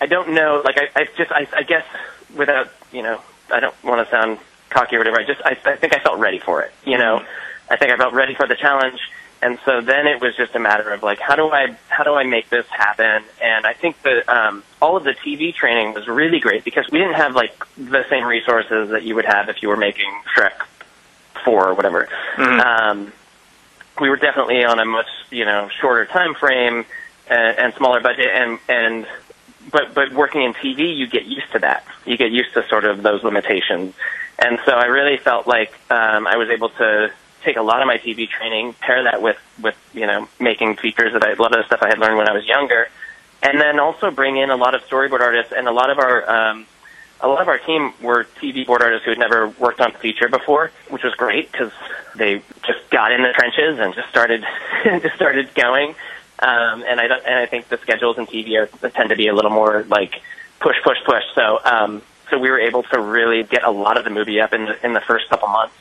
I 0.00 0.06
don't 0.06 0.32
know. 0.34 0.62
Like 0.64 0.78
I, 0.78 1.00
I 1.00 1.04
just 1.16 1.32
I, 1.32 1.46
I 1.54 1.62
guess 1.62 1.84
without 2.36 2.70
you 2.92 3.02
know 3.02 3.20
I 3.52 3.60
don't 3.60 3.74
want 3.84 4.06
to 4.06 4.10
sound 4.10 4.38
cocky 4.70 4.96
or 4.96 5.00
whatever. 5.00 5.18
I 5.18 5.24
just 5.24 5.40
I, 5.44 5.56
I 5.64 5.76
think 5.76 5.94
I 5.94 5.98
felt 5.98 6.18
ready 6.18 6.38
for 6.38 6.62
it. 6.62 6.72
You 6.84 6.98
know, 6.98 7.24
I 7.70 7.76
think 7.76 7.92
I 7.92 7.96
felt 7.96 8.14
ready 8.14 8.34
for 8.34 8.46
the 8.46 8.56
challenge. 8.56 9.00
And 9.42 9.58
so 9.66 9.82
then 9.82 10.06
it 10.06 10.20
was 10.20 10.34
just 10.34 10.54
a 10.54 10.58
matter 10.58 10.90
of 10.90 11.02
like, 11.02 11.18
how 11.20 11.36
do 11.36 11.50
I 11.50 11.76
how 11.88 12.04
do 12.04 12.14
I 12.14 12.24
make 12.24 12.48
this 12.48 12.66
happen? 12.68 13.22
And 13.42 13.66
I 13.66 13.74
think 13.74 14.00
that 14.02 14.28
um, 14.28 14.62
all 14.80 14.96
of 14.96 15.04
the 15.04 15.12
TV 15.12 15.54
training 15.54 15.92
was 15.92 16.08
really 16.08 16.40
great 16.40 16.64
because 16.64 16.86
we 16.90 16.98
didn't 16.98 17.14
have 17.14 17.34
like 17.34 17.52
the 17.76 18.04
same 18.08 18.24
resources 18.24 18.90
that 18.90 19.02
you 19.02 19.14
would 19.14 19.26
have 19.26 19.48
if 19.48 19.62
you 19.62 19.68
were 19.68 19.76
making 19.76 20.10
Shrek 20.34 20.54
four 21.44 21.68
or 21.68 21.74
whatever. 21.74 22.08
Mm-hmm. 22.36 22.60
Um, 22.60 23.12
we 24.00 24.08
were 24.08 24.16
definitely 24.16 24.64
on 24.64 24.78
a 24.78 24.84
much 24.84 25.08
you 25.30 25.44
know 25.44 25.68
shorter 25.80 26.06
time 26.06 26.34
frame 26.34 26.86
and, 27.28 27.58
and 27.58 27.74
smaller 27.74 28.00
budget, 28.00 28.28
and 28.32 28.58
and 28.68 29.06
but 29.70 29.94
but 29.94 30.12
working 30.12 30.42
in 30.42 30.54
TV, 30.54 30.96
you 30.96 31.06
get 31.06 31.26
used 31.26 31.50
to 31.52 31.58
that. 31.60 31.84
You 32.04 32.16
get 32.16 32.30
used 32.30 32.54
to 32.54 32.66
sort 32.68 32.84
of 32.84 33.02
those 33.02 33.22
limitations, 33.22 33.94
and 34.38 34.58
so 34.64 34.72
I 34.72 34.86
really 34.86 35.18
felt 35.18 35.46
like 35.46 35.72
um, 35.90 36.26
I 36.26 36.36
was 36.36 36.50
able 36.50 36.68
to 36.70 37.12
take 37.42 37.56
a 37.56 37.62
lot 37.62 37.80
of 37.80 37.86
my 37.86 37.98
TV 37.98 38.28
training, 38.28 38.74
pair 38.74 39.04
that 39.04 39.22
with 39.22 39.38
with 39.60 39.76
you 39.94 40.06
know 40.06 40.28
making 40.38 40.76
features 40.76 41.12
that 41.12 41.24
I 41.24 41.32
a 41.32 41.34
lot 41.36 41.54
of 41.56 41.62
the 41.62 41.66
stuff 41.66 41.82
I 41.82 41.88
had 41.88 41.98
learned 41.98 42.16
when 42.16 42.28
I 42.28 42.32
was 42.32 42.46
younger, 42.46 42.88
and 43.42 43.60
then 43.60 43.78
also 43.78 44.10
bring 44.10 44.36
in 44.36 44.50
a 44.50 44.56
lot 44.56 44.74
of 44.74 44.82
storyboard 44.82 45.20
artists 45.20 45.52
and 45.56 45.68
a 45.68 45.72
lot 45.72 45.90
of 45.90 45.98
our 45.98 46.28
um, 46.30 46.66
a 47.20 47.28
lot 47.28 47.40
of 47.40 47.48
our 47.48 47.58
team 47.58 47.92
were 48.02 48.24
TV 48.40 48.66
board 48.66 48.82
artists 48.82 49.04
who 49.04 49.10
had 49.10 49.18
never 49.18 49.48
worked 49.48 49.80
on 49.80 49.94
a 49.94 49.98
feature 49.98 50.28
before, 50.28 50.70
which 50.90 51.02
was 51.02 51.14
great 51.14 51.50
because 51.50 51.72
they 52.14 52.42
just 52.66 52.90
got 52.90 53.12
in 53.12 53.22
the 53.22 53.32
trenches 53.32 53.78
and 53.78 53.94
just 53.94 54.08
started 54.08 54.44
just 54.84 55.14
started 55.14 55.54
going. 55.54 55.94
Um, 56.38 56.84
and 56.86 57.00
I 57.00 57.06
don't, 57.06 57.24
and 57.24 57.34
I 57.34 57.46
think 57.46 57.68
the 57.68 57.78
schedules 57.78 58.18
in 58.18 58.26
TV 58.26 58.56
are, 58.60 58.88
tend 58.90 59.10
to 59.10 59.16
be 59.16 59.28
a 59.28 59.34
little 59.34 59.50
more 59.50 59.84
like 59.88 60.20
push, 60.60 60.76
push, 60.84 60.98
push. 61.06 61.22
So 61.34 61.60
um, 61.64 62.02
so 62.30 62.38
we 62.38 62.50
were 62.50 62.60
able 62.60 62.82
to 62.84 63.00
really 63.00 63.42
get 63.44 63.64
a 63.64 63.70
lot 63.70 63.96
of 63.96 64.04
the 64.04 64.10
movie 64.10 64.40
up 64.40 64.52
in 64.52 64.66
the, 64.66 64.86
in 64.86 64.92
the 64.92 65.00
first 65.00 65.28
couple 65.30 65.48
months, 65.48 65.74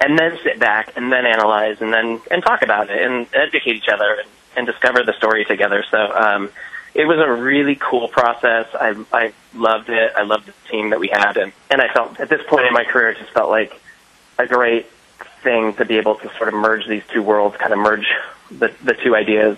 and 0.00 0.18
then 0.18 0.38
sit 0.42 0.58
back 0.58 0.96
and 0.96 1.12
then 1.12 1.26
analyze 1.26 1.80
and 1.80 1.92
then 1.92 2.20
and 2.30 2.42
talk 2.42 2.62
about 2.62 2.90
it 2.90 3.00
and 3.02 3.26
educate 3.34 3.76
each 3.76 3.88
other 3.88 4.18
and, 4.20 4.28
and 4.56 4.66
discover 4.66 5.02
the 5.02 5.14
story 5.14 5.44
together. 5.44 5.84
So. 5.90 5.98
Um, 5.98 6.50
it 6.92 7.04
was 7.04 7.18
a 7.18 7.32
really 7.32 7.76
cool 7.76 8.08
process. 8.08 8.66
I 8.74 8.96
I 9.12 9.32
loved 9.54 9.88
it. 9.90 10.12
I 10.16 10.22
loved 10.22 10.46
the 10.46 10.54
team 10.68 10.90
that 10.90 10.98
we 10.98 11.06
had, 11.06 11.36
and 11.36 11.52
and 11.70 11.80
I 11.80 11.86
felt 11.92 12.18
at 12.18 12.28
this 12.28 12.40
point 12.48 12.66
in 12.66 12.72
my 12.72 12.82
career, 12.82 13.10
it 13.10 13.18
just 13.18 13.30
felt 13.30 13.48
like 13.48 13.80
a 14.38 14.46
great 14.48 14.86
thing 15.42 15.74
to 15.74 15.84
be 15.84 15.98
able 15.98 16.16
to 16.16 16.30
sort 16.36 16.48
of 16.48 16.54
merge 16.54 16.88
these 16.88 17.04
two 17.12 17.22
worlds, 17.22 17.56
kind 17.58 17.72
of 17.72 17.78
merge 17.78 18.06
the 18.50 18.74
the 18.82 18.94
two 18.94 19.14
ideas 19.14 19.56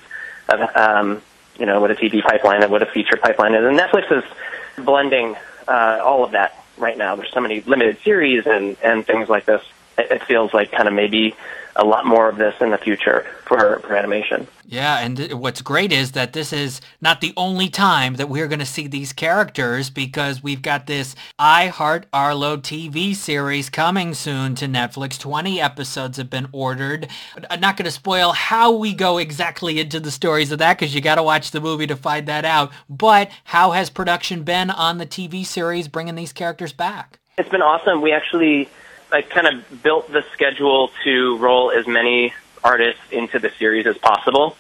of 0.48 0.76
um, 0.76 1.22
you 1.58 1.66
know 1.66 1.80
what 1.80 1.90
a 1.90 1.94
TV 1.94 2.22
pipeline 2.22 2.62
and 2.62 2.70
what 2.70 2.82
a 2.82 2.86
feature 2.86 3.16
pipeline 3.16 3.54
is. 3.54 3.64
And 3.64 3.78
Netflix 3.78 4.10
is 4.10 4.84
blending 4.84 5.36
uh, 5.68 6.00
all 6.02 6.24
of 6.24 6.32
that 6.32 6.64
right 6.78 6.96
now. 6.96 7.16
There's 7.16 7.32
so 7.32 7.40
many 7.40 7.60
limited 7.62 7.98
series 8.02 8.46
and 8.46 8.76
and 8.82 9.06
things 9.06 9.28
like 9.28 9.44
this. 9.44 9.62
It, 9.98 10.10
it 10.10 10.22
feels 10.24 10.52
like 10.52 10.72
kind 10.72 10.88
of 10.88 10.94
maybe 10.94 11.34
a 11.76 11.84
lot 11.84 12.04
more 12.04 12.28
of 12.28 12.36
this 12.36 12.54
in 12.60 12.70
the 12.70 12.78
future 12.78 13.26
for, 13.44 13.80
for 13.80 13.96
animation. 13.96 14.46
Yeah, 14.66 14.98
and 14.98 15.16
th- 15.16 15.34
what's 15.34 15.62
great 15.62 15.92
is 15.92 16.12
that 16.12 16.32
this 16.32 16.52
is 16.52 16.80
not 17.00 17.20
the 17.20 17.32
only 17.36 17.68
time 17.68 18.16
that 18.16 18.28
we're 18.28 18.48
going 18.48 18.58
to 18.58 18.66
see 18.66 18.86
these 18.86 19.12
characters 19.12 19.90
because 19.90 20.42
we've 20.42 20.62
got 20.62 20.86
this 20.86 21.14
I 21.38 21.68
Heart 21.68 22.06
Arlo 22.12 22.56
TV 22.56 23.14
series 23.14 23.70
coming 23.70 24.14
soon 24.14 24.54
to 24.56 24.66
Netflix. 24.66 25.18
20 25.18 25.60
episodes 25.60 26.18
have 26.18 26.30
been 26.30 26.48
ordered. 26.52 27.08
I'm 27.36 27.44
uh, 27.50 27.56
not 27.56 27.76
going 27.76 27.86
to 27.86 27.90
spoil 27.90 28.32
how 28.32 28.72
we 28.72 28.92
go 28.92 29.18
exactly 29.18 29.80
into 29.80 30.00
the 30.00 30.10
stories 30.10 30.52
of 30.52 30.58
that 30.58 30.78
because 30.78 30.94
you 30.94 31.00
got 31.00 31.16
to 31.16 31.22
watch 31.22 31.50
the 31.50 31.60
movie 31.60 31.86
to 31.86 31.96
find 31.96 32.26
that 32.28 32.44
out. 32.44 32.70
But 32.88 33.30
how 33.44 33.70
has 33.70 33.90
production 33.90 34.42
been 34.42 34.70
on 34.70 34.98
the 34.98 35.06
TV 35.06 35.44
series 35.44 35.88
bringing 35.88 36.14
these 36.14 36.32
characters 36.32 36.72
back? 36.72 37.18
It's 37.38 37.48
been 37.48 37.62
awesome. 37.62 38.02
We 38.02 38.12
actually 38.12 38.68
I 39.12 39.22
kind 39.22 39.46
of 39.46 39.82
built 39.82 40.10
the 40.10 40.24
schedule 40.32 40.90
to 41.04 41.36
roll 41.38 41.70
as 41.70 41.86
many 41.86 42.32
artists 42.64 43.00
into 43.10 43.38
the 43.38 43.50
series 43.58 43.86
as 43.86 43.98
possible. 43.98 44.56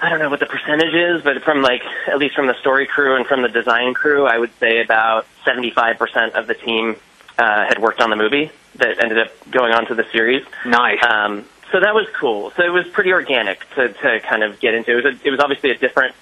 I 0.00 0.10
don't 0.10 0.18
know 0.18 0.28
what 0.28 0.40
the 0.40 0.46
percentage 0.46 0.94
is, 0.94 1.22
but 1.22 1.42
from 1.42 1.62
like 1.62 1.82
at 2.06 2.18
least 2.18 2.34
from 2.34 2.46
the 2.46 2.58
story 2.60 2.86
crew 2.86 3.16
and 3.16 3.26
from 3.26 3.42
the 3.42 3.48
design 3.48 3.94
crew, 3.94 4.26
I 4.26 4.38
would 4.38 4.52
say 4.60 4.82
about 4.82 5.26
75% 5.46 6.32
of 6.32 6.46
the 6.46 6.54
team 6.54 6.96
uh, 7.38 7.66
had 7.66 7.80
worked 7.80 8.00
on 8.00 8.10
the 8.10 8.16
movie 8.16 8.50
that 8.76 9.02
ended 9.02 9.18
up 9.18 9.32
going 9.50 9.72
on 9.72 9.86
to 9.86 9.94
the 9.94 10.04
series. 10.12 10.44
Nice. 10.66 11.02
Um, 11.02 11.46
so 11.72 11.80
that 11.80 11.94
was 11.94 12.06
cool. 12.18 12.50
So 12.56 12.62
it 12.62 12.72
was 12.72 12.86
pretty 12.88 13.12
organic 13.12 13.68
to, 13.74 13.92
to 13.92 14.20
kind 14.20 14.42
of 14.42 14.60
get 14.60 14.74
into. 14.74 14.92
It 14.92 15.04
was, 15.04 15.04
a, 15.04 15.26
it 15.26 15.30
was 15.30 15.40
obviously 15.40 15.70
a 15.70 15.78
different, 15.78 16.14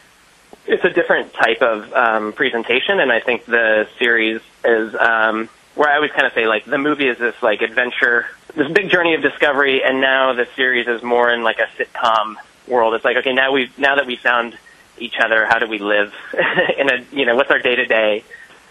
it's 0.66 0.84
a 0.84 0.90
different 0.90 1.34
type 1.34 1.60
of 1.60 1.92
um, 1.92 2.32
presentation, 2.32 3.00
and 3.00 3.12
I 3.12 3.20
think 3.20 3.44
the 3.44 3.88
series 3.98 4.40
is 4.64 4.94
um, 4.94 5.48
where 5.74 5.88
I 5.88 5.96
always 5.96 6.12
kind 6.12 6.26
of 6.26 6.32
say 6.32 6.46
like 6.46 6.64
the 6.64 6.78
movie 6.78 7.08
is 7.08 7.18
this 7.18 7.34
like 7.42 7.62
adventure, 7.62 8.26
this 8.54 8.70
big 8.70 8.90
journey 8.90 9.14
of 9.14 9.22
discovery, 9.22 9.82
and 9.82 10.00
now 10.00 10.32
the 10.32 10.46
series 10.56 10.86
is 10.86 11.02
more 11.02 11.30
in 11.30 11.42
like 11.42 11.58
a 11.58 11.66
sitcom 11.76 12.36
world. 12.68 12.94
It's 12.94 13.04
like 13.04 13.16
okay, 13.18 13.32
now 13.32 13.52
we 13.52 13.70
now 13.76 13.96
that 13.96 14.06
we 14.06 14.16
found 14.16 14.56
each 14.98 15.16
other, 15.18 15.46
how 15.46 15.58
do 15.58 15.66
we 15.66 15.78
live 15.78 16.14
in 16.78 16.90
a 16.90 17.04
you 17.12 17.26
know 17.26 17.36
what's 17.36 17.50
our 17.50 17.58
day 17.58 17.76
to 17.76 17.86
day? 17.86 18.24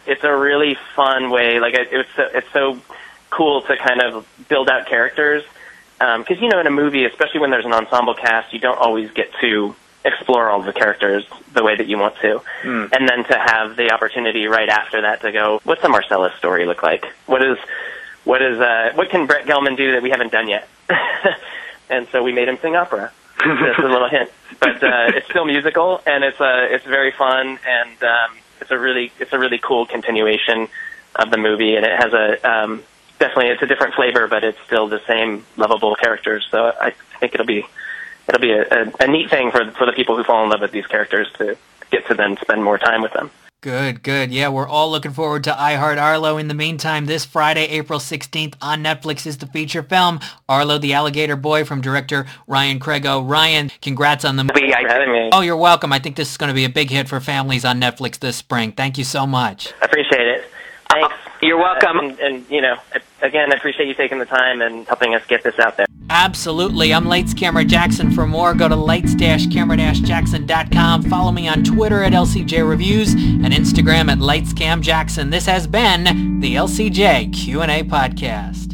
It's 0.06 0.24
a 0.24 0.36
really 0.36 0.78
fun 0.96 1.30
way. 1.30 1.60
Like 1.60 1.74
it, 1.74 1.90
it's 1.92 2.10
so, 2.16 2.30
it's 2.34 2.52
so 2.52 2.82
cool 3.30 3.62
to 3.64 3.78
kind 3.78 4.02
of 4.02 4.28
build 4.48 4.70
out 4.70 4.88
characters 4.88 5.44
because 5.98 6.38
um, 6.38 6.44
you 6.44 6.50
know 6.50 6.60
in 6.60 6.68
a 6.68 6.72
movie, 6.72 7.06
especially 7.06 7.40
when 7.40 7.52
there's 7.52 7.66
an 7.66 7.74
ensemble 7.74 8.14
cast, 8.14 8.54
you 8.54 8.60
don't 8.60 8.80
always 8.80 9.12
get 9.12 9.34
to 9.42 9.76
explore 10.06 10.50
all 10.50 10.62
the 10.62 10.74
characters 10.74 11.26
the 11.54 11.64
way 11.64 11.76
that 11.76 11.88
you 11.88 11.98
want 11.98 12.16
to. 12.18 12.42
Mm. 12.64 12.92
And 12.92 13.08
then 13.08 13.24
to 13.26 13.38
have 13.38 13.76
the 13.76 13.92
opportunity 13.92 14.48
right 14.48 14.70
after 14.70 15.02
that 15.02 15.22
to 15.22 15.32
go, 15.32 15.62
what's 15.64 15.82
the 15.82 15.90
Marcellus 15.90 16.34
story 16.38 16.66
look 16.66 16.84
like? 16.84 17.06
What 17.26 17.44
is, 17.44 17.58
what 18.24 18.42
is, 18.42 18.60
uh, 18.60 18.92
what 18.96 19.10
can 19.10 19.28
Brett 19.28 19.46
Gelman 19.46 19.78
do 19.78 19.94
that 19.94 20.02
we 20.04 20.10
haven't 20.10 20.32
done 20.32 20.48
yet? 20.48 20.68
and 21.90 22.08
so 22.12 22.24
we 22.24 22.34
made 22.34 22.48
him 22.48 22.58
sing 22.62 22.76
opera. 22.76 23.12
Just 23.44 23.80
a 23.80 23.88
little 23.88 24.08
hint, 24.08 24.30
but 24.60 24.82
uh, 24.82 25.12
it's 25.16 25.28
still 25.30 25.44
musical 25.44 26.02
and 26.06 26.24
it's 26.24 26.40
uh, 26.40 26.68
it's 26.70 26.86
very 26.86 27.12
fun 27.12 27.60
and 27.68 28.04
um, 28.04 28.38
it's 28.62 28.72
a 28.72 28.80
really 28.80 29.12
it's 29.20 29.34
a 29.34 29.40
really 29.40 29.58
cool 29.58 29.86
continuation 29.86 30.70
of 31.16 31.30
the 31.30 31.38
movie 31.38 31.76
and 31.76 31.86
it 31.86 31.92
has 31.92 32.14
a 32.14 32.50
um, 32.50 32.84
definitely 33.20 33.48
it's 33.48 33.62
a 33.62 33.66
different 33.66 33.96
flavor 33.96 34.28
but 34.28 34.46
it's 34.46 34.60
still 34.66 34.88
the 34.88 35.02
same 35.08 35.46
lovable 35.58 35.96
characters 35.96 36.48
so 36.52 36.72
I 36.80 36.94
think 37.20 37.34
it'll 37.34 37.46
be 37.46 37.66
it'll 38.28 38.42
be 38.42 38.52
a, 38.52 38.64
a, 38.64 38.92
a 39.02 39.08
neat 39.08 39.30
thing 39.30 39.52
for 39.52 39.72
for 39.72 39.86
the 39.86 39.94
people 39.94 40.16
who 40.16 40.24
fall 40.24 40.44
in 40.44 40.50
love 40.50 40.62
with 40.62 40.72
these 40.72 40.88
characters 40.88 41.28
to 41.38 41.58
get 41.92 42.08
to 42.08 42.14
then 42.14 42.38
spend 42.38 42.64
more 42.64 42.78
time 42.78 43.02
with 43.02 43.14
them. 43.14 43.32
Good, 43.64 44.04
good. 44.04 44.34
Yeah, 44.34 44.50
we're 44.50 44.68
all 44.68 44.92
looking 44.92 45.14
forward 45.14 45.46
to 45.46 45.58
I 45.58 45.76
Heart 45.76 45.98
Arlo. 45.98 46.38
In 46.38 46.50
the 46.50 46.54
meantime, 46.54 47.06
this 47.06 47.24
Friday, 47.24 47.64
April 47.68 47.98
16th 47.98 48.56
on 48.62 48.84
Netflix 48.84 49.26
is 49.26 49.38
the 49.38 49.46
feature 49.48 49.82
film, 49.82 50.20
Arlo 50.50 50.78
the 50.78 50.92
Alligator 50.92 51.38
Boy 51.38 51.64
from 51.64 51.80
director 51.80 52.26
Ryan 52.46 52.78
Crego. 52.78 53.26
Ryan, 53.26 53.72
congrats 53.82 54.26
on 54.26 54.36
the 54.36 54.44
movie. 54.44 54.70
Thanks 54.70 54.82
for 54.82 54.88
having 54.90 55.14
me. 55.14 55.30
Oh, 55.32 55.40
you're 55.40 55.56
welcome. 55.56 55.94
I 55.94 56.00
think 56.00 56.18
this 56.18 56.30
is 56.30 56.36
going 56.36 56.50
to 56.50 56.54
be 56.54 56.66
a 56.66 56.70
big 56.70 56.90
hit 56.90 57.08
for 57.08 57.22
families 57.22 57.64
on 57.64 57.80
Netflix 57.80 58.20
this 58.20 58.36
spring. 58.36 58.74
Thank 58.74 58.98
you 58.98 59.06
so 59.06 59.26
much. 59.26 59.72
I 59.82 59.86
appreciate 59.86 60.28
it. 60.28 60.44
Thanks. 60.90 61.16
You're 61.44 61.58
welcome. 61.58 61.98
Uh, 61.98 62.04
and, 62.04 62.20
and, 62.20 62.46
you 62.50 62.62
know, 62.62 62.78
again, 63.22 63.52
I 63.52 63.56
appreciate 63.56 63.88
you 63.88 63.94
taking 63.94 64.20
the 64.20 64.26
time 64.26 64.62
and 64.62 64.88
helping 64.88 65.14
us 65.14 65.26
get 65.28 65.44
this 65.44 65.60
out 65.60 65.76
there. 65.78 65.86
Absolutely. 66.10 66.94
I'm 66.94 67.06
Lights 67.06 67.34
Camera 67.34 67.66
Jackson. 67.66 68.12
For 68.12 68.28
more, 68.28 68.54
go 68.54 68.70
to 68.70 68.76
lights-camera-jackson.com. 68.76 71.04
Follow 71.04 71.32
me 71.32 71.48
on 71.48 71.64
Twitter 71.64 72.04
at 72.04 72.12
LCJ 72.14 72.68
Reviews 72.68 73.14
and 73.14 73.46
Instagram 73.46 74.12
at 74.12 74.18
LightsCamJackson. 74.20 75.32
This 75.32 75.46
has 75.46 75.66
been 75.66 76.40
the 76.40 76.56
LCJ 76.56 77.34
Q&A 77.34 77.84
Podcast. 77.84 78.73